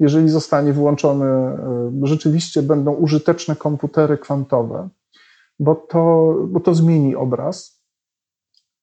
[0.00, 4.88] Jeżeli zostanie włączone, e, rzeczywiście będą użyteczne komputery kwantowe,
[5.58, 7.82] bo to, bo to zmieni obraz.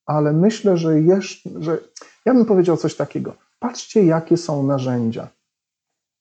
[0.06, 1.78] Ale myślę, że jeszcze, że
[2.26, 3.34] ja bym powiedział coś takiego.
[3.60, 5.28] Patrzcie, jakie są narzędzia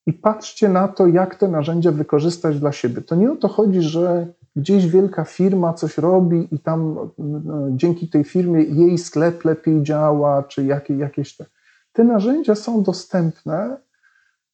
[0.07, 3.03] i patrzcie na to, jak te narzędzia wykorzystać dla siebie.
[3.03, 4.27] To nie o to chodzi, że
[4.57, 10.43] gdzieś wielka firma coś robi i tam no, dzięki tej firmie jej sklep lepiej działa,
[10.43, 11.45] czy jakie, jakieś te.
[11.93, 13.77] Te narzędzia są dostępne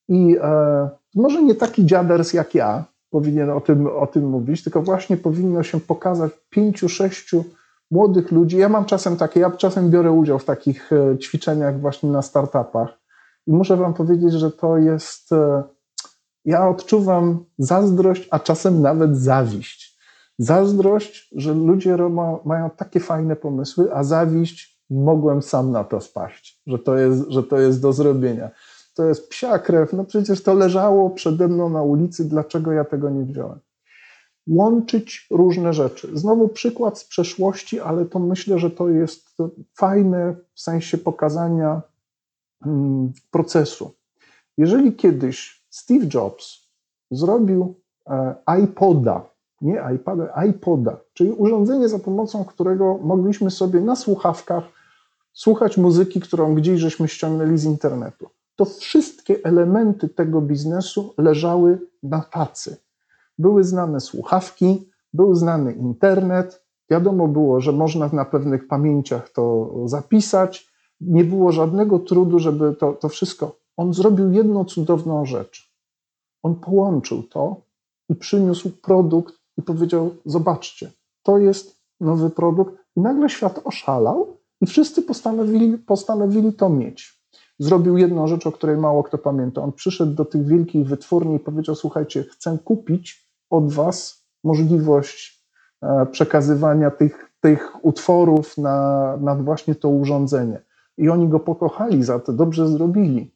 [0.08, 4.82] i e, może nie taki dziaders jak ja powinien o tym, o tym mówić, tylko
[4.82, 7.44] właśnie powinno się pokazać pięciu, sześciu
[7.90, 8.56] młodych ludzi.
[8.56, 12.98] Ja mam czasem takie, ja czasem biorę udział w takich e, ćwiczeniach właśnie na startupach
[13.46, 15.32] i muszę Wam powiedzieć, że to jest.
[15.32, 15.62] e,
[16.44, 19.98] Ja odczuwam zazdrość, a czasem nawet zawiść.
[20.38, 21.96] Zazdrość, że ludzie
[22.44, 27.42] mają takie fajne pomysły, a zawiść, mogłem sam na to wpaść, że to jest, że
[27.42, 28.50] to jest do zrobienia.
[28.98, 33.10] To jest psia krew, no przecież to leżało przede mną na ulicy, dlaczego ja tego
[33.10, 33.58] nie wziąłem?
[34.48, 36.18] Łączyć różne rzeczy.
[36.18, 39.36] Znowu przykład z przeszłości, ale to myślę, że to jest
[39.74, 41.82] fajne w sensie pokazania
[42.66, 43.94] mm, procesu.
[44.56, 46.68] Jeżeli kiedyś Steve Jobs
[47.10, 47.74] zrobił
[48.06, 49.30] e, iPoda,
[49.60, 54.64] nie iPada, iPoda, czyli urządzenie, za pomocą którego mogliśmy sobie na słuchawkach
[55.32, 62.20] słuchać muzyki, którą gdzieś żeśmy ściągnęli z internetu, to wszystkie elementy tego biznesu leżały na
[62.20, 62.76] tacy.
[63.38, 70.68] Były znane słuchawki, był znany internet, wiadomo było, że można na pewnych pamięciach to zapisać,
[71.00, 73.56] nie było żadnego trudu, żeby to, to wszystko.
[73.76, 75.72] On zrobił jedną cudowną rzecz.
[76.42, 77.56] On połączył to
[78.08, 82.74] i przyniósł produkt i powiedział: Zobaczcie, to jest nowy produkt.
[82.96, 87.17] I nagle świat oszalał i wszyscy postanowili, postanowili to mieć.
[87.58, 89.62] Zrobił jedną rzecz, o której mało kto pamięta.
[89.62, 95.44] On przyszedł do tych wielkich wytwórni i powiedział: Słuchajcie, chcę kupić od Was możliwość
[95.82, 100.62] e, przekazywania tych tych utworów na, na właśnie to urządzenie.
[100.96, 103.34] I oni go pokochali za to, dobrze zrobili.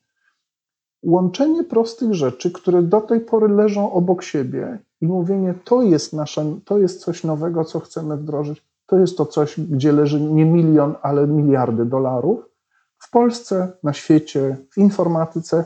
[1.03, 6.57] Łączenie prostych rzeczy, które do tej pory leżą obok siebie i mówienie, to jest, nasze,
[6.65, 10.95] to jest coś nowego, co chcemy wdrożyć, to jest to coś, gdzie leży nie milion,
[11.03, 12.52] ale miliardy dolarów.
[13.03, 15.65] W Polsce, na świecie, w informatyce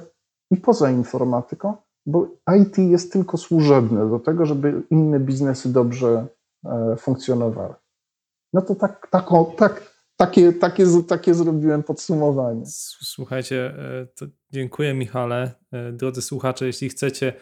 [0.50, 1.76] i poza informatyką,
[2.06, 2.28] bo
[2.60, 6.26] IT jest tylko służebne do tego, żeby inne biznesy dobrze
[6.64, 7.74] e, funkcjonowały.
[8.52, 12.62] No to tak, taką, tak, takie, takie, takie zrobiłem podsumowanie.
[13.02, 13.74] Słuchajcie,
[14.22, 15.50] e, dziękuję Michale.
[15.72, 17.32] E, Drodzy słuchacze, jeśli chcecie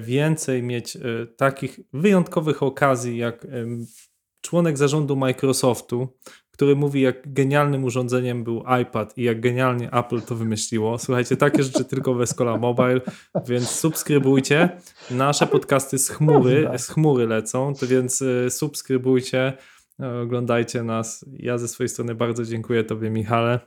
[0.00, 0.98] więcej mieć
[1.36, 3.46] takich wyjątkowych okazji jak
[4.40, 6.08] członek zarządu Microsoftu,
[6.56, 10.98] który mówi, jak genialnym urządzeniem był iPad i jak genialnie Apple to wymyśliło.
[10.98, 13.00] Słuchajcie, takie rzeczy tylko w Escola Mobile,
[13.46, 14.80] więc subskrybujcie.
[15.10, 19.52] Nasze podcasty z chmury, z chmury lecą, to więc e, subskrybujcie,
[20.22, 21.24] oglądajcie nas.
[21.32, 23.60] Ja ze swojej strony bardzo dziękuję Tobie, Michale,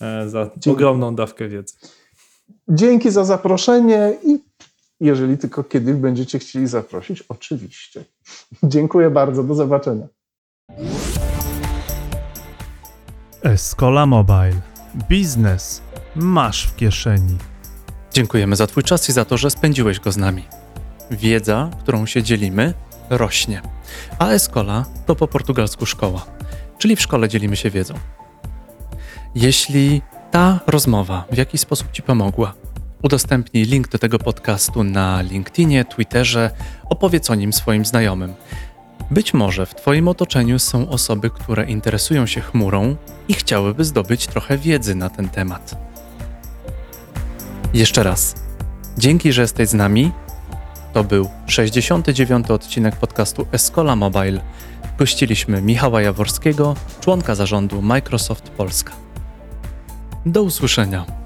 [0.00, 0.70] e, za Dzięki.
[0.70, 1.74] ogromną dawkę wiedzy.
[2.68, 4.38] Dzięki za zaproszenie i
[5.00, 8.04] jeżeli tylko kiedyś będziecie chcieli zaprosić, oczywiście.
[8.62, 10.06] Dziękuję bardzo, do zobaczenia.
[13.46, 14.60] Escola Mobile.
[15.08, 15.82] Biznes
[16.16, 17.36] masz w kieszeni.
[18.12, 20.44] Dziękujemy za Twój czas i za to, że spędziłeś go z nami.
[21.10, 22.74] Wiedza, którą się dzielimy,
[23.10, 23.62] rośnie.
[24.18, 26.26] A Escola to po portugalsku szkoła,
[26.78, 27.94] czyli w szkole dzielimy się wiedzą.
[29.34, 32.54] Jeśli ta rozmowa w jakiś sposób Ci pomogła,
[33.02, 36.50] udostępnij link do tego podcastu na LinkedInie, Twitterze,
[36.84, 38.34] opowiedz o nim swoim znajomym.
[39.10, 42.96] Być może w Twoim otoczeniu są osoby, które interesują się chmurą
[43.28, 45.76] i chciałyby zdobyć trochę wiedzy na ten temat.
[47.74, 48.34] Jeszcze raz.
[48.98, 50.12] Dzięki, że jesteś z nami.
[50.92, 52.50] To był 69.
[52.50, 54.40] odcinek podcastu Escola Mobile.
[54.98, 58.92] Gościliśmy Michała Jaworskiego, członka zarządu Microsoft Polska.
[60.26, 61.25] Do usłyszenia.